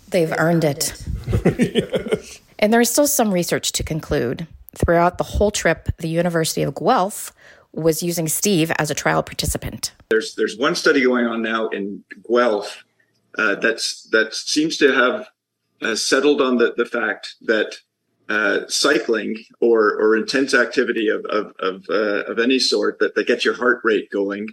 They've 0.09 0.33
earned 0.37 0.65
it. 0.65 0.93
yes. 1.59 2.41
And 2.59 2.73
there 2.73 2.81
is 2.81 2.91
still 2.91 3.07
some 3.07 3.33
research 3.33 3.73
to 3.73 3.83
conclude. 3.83 4.47
Throughout 4.75 5.19
the 5.19 5.25
whole 5.25 5.51
trip, 5.51 5.89
the 5.99 6.09
University 6.09 6.63
of 6.63 6.75
Guelph 6.75 7.33
was 7.73 8.03
using 8.03 8.29
Steve 8.29 8.73
as 8.79 8.91
a 8.91 8.95
trial 8.95 9.23
participant. 9.23 9.93
There's 10.11 10.35
there's 10.35 10.57
one 10.57 10.75
study 10.75 11.03
going 11.03 11.27
on 11.27 11.43
now 11.43 11.69
in 11.69 12.05
Guelph 12.29 12.85
uh, 13.39 13.57
that's 13.57 14.05
that 14.11 14.35
seems 14.35 14.77
to 14.79 14.93
have 14.93 15.29
uh, 15.83 15.95
settled 15.95 16.41
on 16.41 16.59
the, 16.59 16.75
the 16.77 16.85
fact 16.85 17.37
that 17.43 17.77
uh, 18.29 18.61
cycling 18.69 19.37
or 19.61 19.95
or 20.01 20.17
intense 20.17 20.55
activity 20.55 21.09
of 21.09 21.25
of 21.27 21.53
of, 21.59 21.85
uh, 21.89 22.25
of 22.31 22.39
any 22.39 22.59
sort 22.59 22.99
that, 22.99 23.15
that 23.15 23.27
gets 23.27 23.45
your 23.45 23.55
heart 23.55 23.81
rate 23.85 24.11
going 24.11 24.49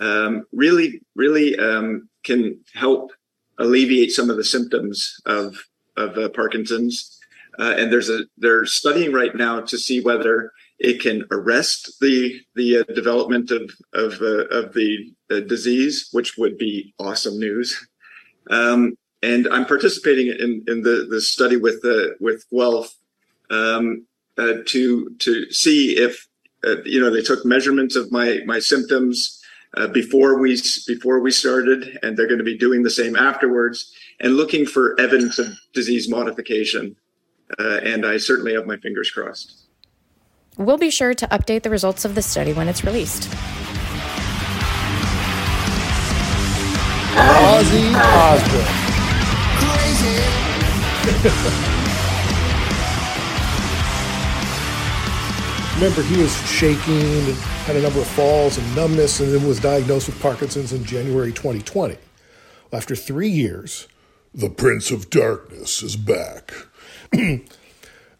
um, 0.00 0.46
really 0.52 1.00
really 1.14 1.58
um, 1.58 2.08
can 2.24 2.58
help 2.74 3.12
alleviate 3.58 4.12
some 4.12 4.30
of 4.30 4.36
the 4.36 4.44
symptoms 4.44 5.20
of 5.26 5.56
of 5.96 6.16
uh, 6.16 6.28
Parkinson's. 6.30 7.18
Uh, 7.58 7.74
and 7.76 7.92
there's 7.92 8.08
a 8.08 8.20
they're 8.38 8.64
studying 8.64 9.12
right 9.12 9.34
now 9.34 9.60
to 9.60 9.76
see 9.76 10.00
whether 10.00 10.52
it 10.80 11.00
can 11.00 11.24
arrest 11.30 12.00
the 12.00 12.40
the 12.56 12.78
uh, 12.78 12.94
development 12.94 13.50
of 13.50 13.70
of 13.92 14.20
uh, 14.20 14.46
of 14.46 14.72
the 14.72 15.14
disease, 15.46 16.08
which 16.12 16.36
would 16.38 16.58
be 16.58 16.94
awesome 16.98 17.38
news. 17.38 17.86
Um, 18.50 18.96
and 19.22 19.46
I'm 19.52 19.66
participating 19.66 20.28
in 20.28 20.64
in 20.66 20.82
the 20.82 21.06
the 21.08 21.20
study 21.20 21.56
with 21.56 21.82
the 21.82 22.16
with 22.18 22.44
Guelph 22.50 22.92
um, 23.50 24.06
uh, 24.38 24.54
to 24.66 25.10
to 25.18 25.50
see 25.52 25.98
if 25.98 26.26
uh, 26.64 26.82
you 26.84 26.98
know 26.98 27.10
they 27.10 27.22
took 27.22 27.44
measurements 27.44 27.94
of 27.94 28.10
my 28.10 28.40
my 28.46 28.58
symptoms 28.58 29.38
uh, 29.76 29.86
before 29.86 30.38
we 30.38 30.58
before 30.86 31.20
we 31.20 31.30
started, 31.30 31.98
and 32.02 32.16
they're 32.16 32.26
going 32.26 32.38
to 32.38 32.44
be 32.44 32.56
doing 32.56 32.82
the 32.82 32.90
same 32.90 33.16
afterwards 33.16 33.92
and 34.20 34.36
looking 34.36 34.64
for 34.64 34.98
evidence 34.98 35.38
of 35.38 35.48
disease 35.74 36.08
modification. 36.08 36.96
Uh, 37.58 37.80
and 37.82 38.06
I 38.06 38.16
certainly 38.16 38.54
have 38.54 38.66
my 38.66 38.76
fingers 38.78 39.10
crossed. 39.10 39.59
We'll 40.56 40.78
be 40.78 40.90
sure 40.90 41.14
to 41.14 41.26
update 41.28 41.62
the 41.62 41.70
results 41.70 42.04
of 42.04 42.14
the 42.14 42.22
study 42.22 42.52
when 42.52 42.68
it's 42.68 42.84
released. 42.84 43.28
Ozzy 47.16 47.94
Osbourne. 47.94 48.76
Remember, 55.76 56.02
he 56.02 56.20
was 56.20 56.36
shaking 56.46 57.00
and 57.00 57.36
had 57.64 57.76
a 57.76 57.80
number 57.80 58.00
of 58.00 58.06
falls 58.06 58.58
and 58.58 58.76
numbness, 58.76 59.20
and 59.20 59.32
then 59.32 59.46
was 59.48 59.60
diagnosed 59.60 60.08
with 60.08 60.20
Parkinson's 60.20 60.74
in 60.74 60.84
January 60.84 61.32
2020. 61.32 61.96
After 62.72 62.94
three 62.94 63.30
years, 63.30 63.88
the 64.34 64.50
Prince 64.50 64.90
of 64.90 65.08
Darkness 65.08 65.82
is 65.82 65.96
back. 65.96 66.52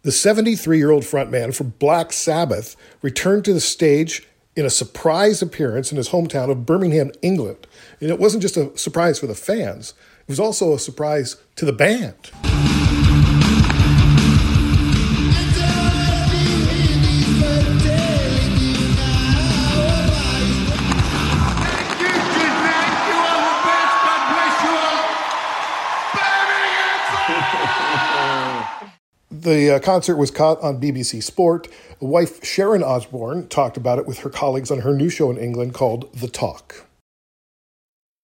the 0.02 0.12
73 0.12 0.78
year 0.78 0.90
old 0.90 1.02
frontman 1.02 1.54
for 1.54 1.64
Black 1.64 2.12
Sabbath 2.12 2.76
returned 3.02 3.44
to 3.44 3.52
the 3.52 3.60
stage 3.60 4.26
in 4.56 4.64
a 4.64 4.70
surprise 4.70 5.42
appearance 5.42 5.90
in 5.90 5.96
his 5.96 6.08
hometown 6.08 6.50
of 6.50 6.66
Birmingham, 6.66 7.12
England. 7.22 7.66
And 8.00 8.10
it 8.10 8.18
wasn't 8.18 8.42
just 8.42 8.56
a 8.56 8.76
surprise 8.76 9.18
for 9.18 9.26
the 9.26 9.34
fans, 9.34 9.94
it 10.20 10.28
was 10.28 10.40
also 10.40 10.74
a 10.74 10.78
surprise 10.78 11.36
to 11.56 11.64
the 11.64 11.72
band. 11.72 12.30
The 29.40 29.76
uh, 29.76 29.79
concert 29.79 30.16
was 30.16 30.31
caught 30.31 30.61
on 30.61 30.81
BBC 30.81 31.22
Sport. 31.22 31.66
Wife 31.98 32.44
Sharon 32.44 32.83
Osbourne 32.83 33.48
talked 33.48 33.76
about 33.79 33.98
it 33.98 34.07
with 34.07 34.18
her 34.18 34.29
colleagues 34.31 34.70
on 34.70 34.81
her 34.81 34.92
new 34.94 35.09
show 35.09 35.31
in 35.31 35.38
England 35.38 35.72
called 35.72 36.12
The 36.12 36.29
Talk. 36.29 36.87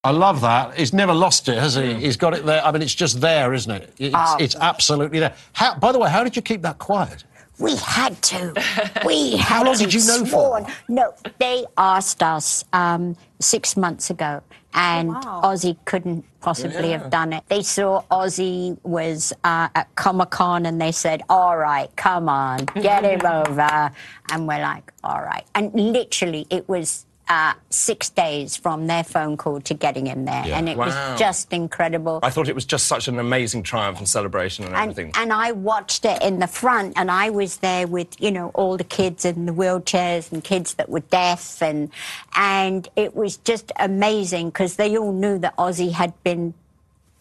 I 0.05 0.11
love 0.11 0.41
that. 0.43 0.79
He's 0.79 0.93
never 0.93 1.15
lost 1.15 1.49
it, 1.49 1.57
has 1.59 1.75
he? 1.75 1.95
He's 1.95 2.17
got 2.17 2.35
it 2.35 2.45
there. 2.45 2.65
I 2.65 2.71
mean, 2.71 2.83
it's 2.83 2.95
just 2.95 3.21
there, 3.21 3.55
isn't 3.55 3.71
it? 3.73 3.93
It's, 3.99 4.15
Um, 4.15 4.37
it's 4.39 4.55
absolutely 4.57 5.19
there. 5.21 5.35
How, 5.55 5.79
by 5.79 5.91
the 5.91 5.99
way, 5.99 6.11
how 6.11 6.23
did 6.23 6.37
you 6.37 6.43
keep 6.43 6.63
that 6.63 6.79
quiet? 6.79 7.25
We 7.59 7.77
had 7.77 8.21
to. 8.23 8.53
We 9.07 9.37
How 9.37 9.59
had 9.59 9.66
long 9.66 9.77
did 9.77 9.95
you 9.95 10.01
know 10.07 10.19
for? 10.25 10.27
sworn. 10.27 10.66
No, 10.88 11.14
they 11.38 11.64
asked 11.79 12.23
us 12.23 12.64
um, 12.73 13.16
six 13.40 13.77
months 13.77 14.11
ago, 14.11 14.42
and 14.75 15.11
Ozzy 15.14 15.77
couldn't 15.85 16.25
possibly 16.40 16.90
Yeah. 16.90 16.99
have 16.99 17.11
done 17.11 17.33
it. 17.33 17.45
They 17.49 17.62
saw 17.62 18.03
Ozzy 18.11 18.77
was 18.83 19.33
uh, 19.45 19.69
at 19.75 19.95
Comic 19.95 20.31
Con, 20.31 20.66
and 20.66 20.81
they 20.81 20.92
said, 20.92 21.23
"All 21.29 21.57
right, 21.57 21.88
come 21.97 22.29
on, 22.29 22.66
get 22.75 23.05
him 23.05 23.21
over." 23.40 23.90
And 24.33 24.47
we're 24.49 24.61
like, 24.61 24.92
"All 25.05 25.23
right." 25.23 25.45
And 25.55 25.73
literally, 25.75 26.47
it 26.51 26.69
was. 26.69 27.07
Uh, 27.29 27.55
six 27.71 28.09
days 28.09 28.57
from 28.57 28.87
their 28.87 29.03
phone 29.03 29.37
call 29.37 29.61
to 29.61 29.75
getting 29.75 30.07
him 30.07 30.25
there, 30.27 30.45
Yeah. 30.47 30.59
and 30.59 30.69
it 30.69 30.77
Wow. 30.77 30.87
was 30.87 31.19
just 31.19 31.53
incredible. 31.53 32.21
I 32.23 32.31
thought 32.31 32.49
it 32.49 32.55
was 32.55 32.65
just 32.65 32.87
such 32.87 33.09
an 33.09 33.19
amazing 33.19 33.65
triumph 33.65 33.99
and 33.99 34.09
celebration 34.09 34.65
and 34.65 34.77
and, 34.77 34.91
everything. 34.93 35.12
and 35.17 35.33
I 35.33 35.51
watched 35.51 36.05
it 36.05 36.23
in 36.23 36.39
the 36.39 36.47
front, 36.47 36.93
and 36.95 37.11
I 37.11 37.31
was 37.31 37.57
there 37.57 37.89
with 37.89 38.15
you 38.21 38.31
know 38.31 38.53
all 38.55 38.77
the 38.77 38.85
kids 38.85 39.25
in 39.25 39.47
the 39.47 39.53
wheelchairs 39.53 40.31
and 40.31 40.45
kids 40.45 40.75
that 40.75 40.89
were 40.89 41.01
deaf, 41.01 41.61
and 41.61 41.91
and 42.37 42.89
it 42.95 43.17
was 43.17 43.39
just 43.39 43.73
amazing 43.81 44.51
because 44.51 44.77
they 44.77 44.97
all 44.97 45.12
knew 45.12 45.37
that 45.41 45.57
Ozzy 45.57 45.91
had 45.91 46.12
been, 46.23 46.55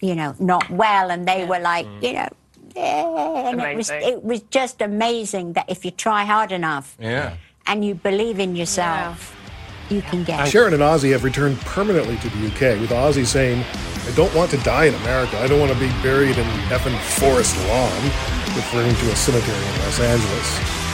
you 0.02 0.14
know, 0.14 0.36
not 0.38 0.70
well, 0.70 1.10
and 1.10 1.28
they 1.28 1.46
were 1.46 1.58
like, 1.60 1.88
Mm. 1.88 2.04
you 2.04 2.14
know. 2.14 2.30
Yeah, 2.76 3.50
and 3.50 3.60
it 3.62 3.76
was 3.76 3.90
it 3.90 4.24
was 4.24 4.42
just 4.52 4.82
amazing 4.82 5.54
that 5.54 5.66
if 5.68 5.84
you 5.84 5.90
try 5.92 6.26
hard 6.26 6.52
enough 6.52 6.96
yeah. 7.00 7.38
and 7.66 7.84
you 7.84 7.96
believe 7.96 8.38
in 8.40 8.56
yourself, 8.56 9.35
you 9.90 10.02
can 10.02 10.24
get. 10.24 10.48
Sharon 10.48 10.74
and 10.74 10.82
Ozzy 10.82 11.12
have 11.12 11.24
returned 11.24 11.60
permanently 11.62 12.18
to 12.18 12.30
the 12.30 12.48
UK, 12.48 12.80
with 12.80 12.90
Ozzy 12.90 13.26
saying, 13.26 13.64
I 14.08 14.12
don't 14.16 14.34
want 14.36 14.52
to 14.52 14.58
die 14.58 14.86
in 14.86 14.94
America. 14.96 15.40
I 15.40 15.48
don't 15.48 15.60
want 15.60 15.72
to 15.72 15.80
be 15.80 15.90
buried 16.04 16.38
in 16.38 16.46
effing 16.70 16.98
Forest 17.20 17.58
Lawn, 17.68 18.04
referring 18.56 18.96
to 18.96 19.12
a 19.12 19.16
cemetery 19.16 19.58
in 19.58 19.80
Los 19.82 20.00
Angeles. 20.00 20.85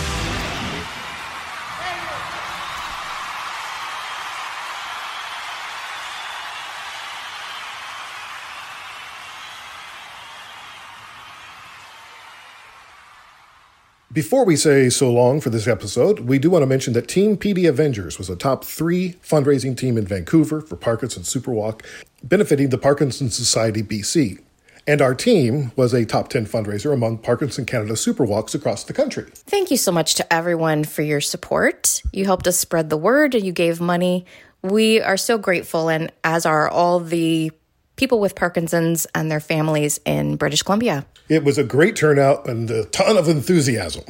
Before 14.14 14.44
we 14.44 14.58
say 14.58 14.90
so 14.90 15.10
long 15.10 15.40
for 15.40 15.50
this 15.50 15.68
episode, 15.68 16.22
we 16.22 16.38
do 16.38 16.50
want 16.50 16.64
to 16.64 16.68
mention 16.68 16.92
that 16.94 17.08
Team 17.08 17.38
PD 17.38 17.70
Avengers 17.70 18.18
was 18.18 18.30
a 18.30 18.36
top 18.36 18.66
three 18.66 19.14
fundraising 19.24 19.78
team 19.78 19.98
in 19.98 20.06
Vancouver 20.06 20.60
for 20.60 20.76
Parkinson's 20.76 21.34
Superwalk, 21.34 21.86
benefiting 22.22 22.72
the 22.72 22.78
Parkinson's 22.78 23.38
Society 23.38 23.82
BC. 23.82 24.42
And 24.86 25.02
our 25.02 25.16
team 25.16 25.72
was 25.78 25.94
a 25.94 26.04
top 26.04 26.28
10 26.28 26.46
fundraiser 26.46 26.94
among 26.94 27.20
Parkinson 27.20 27.64
Canada 27.64 27.94
Superwalks 27.94 28.54
across 28.54 28.84
the 28.84 28.92
country. 28.92 29.32
Thank 29.34 29.72
you 29.72 29.78
so 29.78 29.94
much 29.94 30.16
to 30.16 30.34
everyone 30.34 30.84
for 30.84 31.04
your 31.04 31.22
support. 31.22 32.02
You 32.12 32.26
helped 32.26 32.48
us 32.48 32.60
spread 32.60 32.90
the 32.90 32.98
word 32.98 33.34
and 33.34 33.46
you 33.46 33.54
gave 33.54 33.80
money. 33.80 34.26
We 34.62 35.00
are 35.00 35.18
so 35.18 35.38
grateful, 35.38 35.90
and 35.90 36.12
as 36.24 36.46
are 36.46 36.68
all 36.68 37.00
the 37.00 37.52
people 37.96 38.20
with 38.20 38.36
Parkinson's 38.36 39.06
and 39.14 39.30
their 39.30 39.40
families 39.40 40.00
in 40.06 40.36
British 40.36 40.64
Columbia. 40.64 41.06
It 41.30 41.44
was 41.44 41.58
a 41.58 41.64
great 41.64 41.96
turnout 41.96 42.48
and 42.48 42.70
a 42.70 42.86
ton 42.86 43.18
of 43.18 43.28
enthusiasm. 43.28 44.04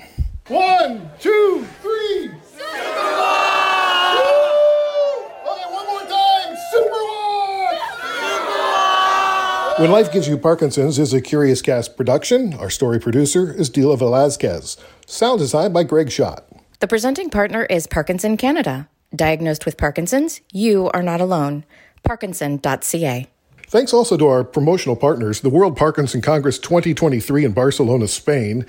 One, 0.47 1.09
two, 1.19 1.67
three. 1.81 2.31
When 9.81 9.89
Life 9.89 10.11
Gives 10.11 10.27
You 10.27 10.37
Parkinson's 10.37 10.99
is 10.99 11.11
a 11.11 11.19
Curious 11.19 11.59
Cast 11.59 11.97
production. 11.97 12.53
Our 12.53 12.69
story 12.69 12.99
producer 12.99 13.51
is 13.51 13.67
Dila 13.67 13.97
Velazquez. 13.97 14.77
Sound 15.07 15.39
design 15.39 15.73
by 15.73 15.81
Greg 15.81 16.11
Schott. 16.11 16.45
The 16.81 16.87
presenting 16.87 17.31
partner 17.31 17.63
is 17.63 17.87
Parkinson 17.87 18.37
Canada. 18.37 18.87
Diagnosed 19.15 19.65
with 19.65 19.77
Parkinson's, 19.77 20.39
you 20.51 20.91
are 20.93 21.01
not 21.01 21.19
alone. 21.19 21.65
Parkinson.ca. 22.03 23.27
Thanks 23.71 23.93
also 23.93 24.17
to 24.17 24.27
our 24.27 24.43
promotional 24.43 24.97
partners, 24.97 25.39
the 25.39 25.49
World 25.49 25.77
Parkinson 25.77 26.21
Congress 26.21 26.59
2023 26.59 27.45
in 27.45 27.53
Barcelona, 27.53 28.09
Spain. 28.09 28.65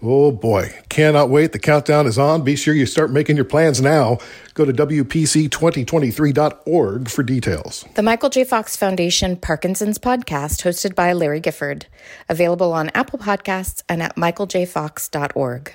Oh 0.00 0.32
boy, 0.32 0.74
cannot 0.88 1.28
wait. 1.28 1.52
The 1.52 1.58
countdown 1.58 2.06
is 2.06 2.18
on. 2.18 2.42
Be 2.42 2.56
sure 2.56 2.72
you 2.72 2.86
start 2.86 3.10
making 3.10 3.36
your 3.36 3.44
plans 3.44 3.82
now. 3.82 4.16
Go 4.54 4.64
to 4.64 4.72
WPC2023.org 4.72 7.10
for 7.10 7.22
details. 7.22 7.84
The 7.96 8.02
Michael 8.02 8.30
J. 8.30 8.44
Fox 8.44 8.76
Foundation 8.76 9.36
Parkinson's 9.36 9.98
podcast, 9.98 10.62
hosted 10.62 10.94
by 10.94 11.12
Larry 11.12 11.40
Gifford. 11.40 11.84
Available 12.30 12.72
on 12.72 12.88
Apple 12.94 13.18
Podcasts 13.18 13.82
and 13.90 14.02
at 14.02 14.16
michaeljfox.org. 14.16 15.74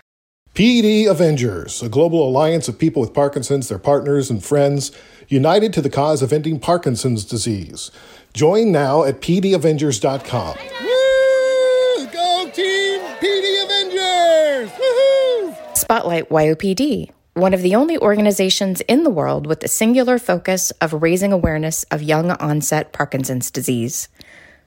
PD 0.54 1.10
Avengers, 1.10 1.82
a 1.82 1.88
global 1.88 2.28
alliance 2.28 2.68
of 2.68 2.78
people 2.78 3.00
with 3.00 3.14
Parkinson's, 3.14 3.70
their 3.70 3.80
partners, 3.80 4.30
and 4.30 4.44
friends, 4.44 4.92
united 5.30 5.72
to 5.72 5.82
the 5.82 5.90
cause 5.90 6.22
of 6.22 6.34
ending 6.34 6.60
Parkinson's 6.60 7.24
disease. 7.24 7.90
Join 8.34 8.72
now 8.72 9.04
at 9.04 9.20
pdavengers.com. 9.22 10.56
Woo! 10.84 12.08
Go 12.08 12.50
team 12.54 13.02
PD 13.20 13.64
Avengers! 13.66 14.72
Woohoo! 14.72 15.78
Spotlight 15.78 16.30
YOPD, 16.30 17.12
one 17.34 17.54
of 17.54 17.62
the 17.62 17.76
only 17.76 17.98
organizations 17.98 18.80
in 18.82 19.04
the 19.04 19.10
world 19.10 19.48
with 19.48 19.62
a 19.64 19.68
singular 19.68 20.18
focus 20.18 20.72
of 20.82 21.02
raising 21.02 21.34
awareness 21.34 21.84
of 21.92 22.02
young 22.02 22.32
onset 22.32 22.94
Parkinson's 22.94 23.52
disease. 23.52 24.08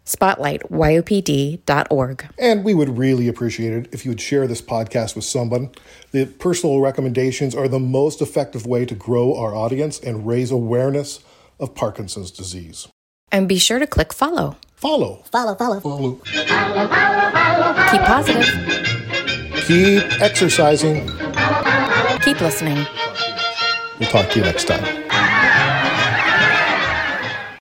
spotlightyopd.org. 0.05 2.27
And 2.39 2.65
we 2.65 2.75
would 2.75 2.99
really 2.99 3.29
appreciate 3.29 3.73
it 3.73 3.89
if 3.93 4.05
you 4.05 4.11
would 4.11 4.21
share 4.21 4.47
this 4.47 4.61
podcast 4.61 5.17
with 5.17 5.25
someone. 5.25 5.71
The 6.13 6.27
personal 6.27 6.81
recommendations 6.81 7.55
are 7.55 7.69
the 7.69 7.81
most 7.81 8.21
effective 8.21 8.67
way 8.67 8.85
to 8.85 8.95
grow 8.95 9.35
our 9.35 9.55
audience 9.55 9.99
and 9.99 10.27
raise 10.27 10.51
awareness 10.51 11.21
of 11.59 11.75
Parkinson's 11.75 12.31
disease. 12.31 12.89
And 13.33 13.49
be 13.49 13.59
sure 13.59 13.79
to 13.79 13.87
click 13.87 14.13
follow. 14.13 14.57
Follow. 14.77 15.23
Follow, 15.33 15.55
follow. 15.55 15.81
Follow. 15.81 16.15
follow, 16.17 16.89
follow, 16.89 17.31
follow 17.31 17.91
Keep 17.91 18.01
positive. 18.03 19.65
Keep 19.67 20.21
exercising. 20.21 21.09
Keep 22.23 22.41
listening. 22.41 22.87
We'll 23.99 24.11
talk 24.11 24.31
to 24.31 24.39
you 24.39 24.45
next 24.45 24.65
time. 24.67 25.04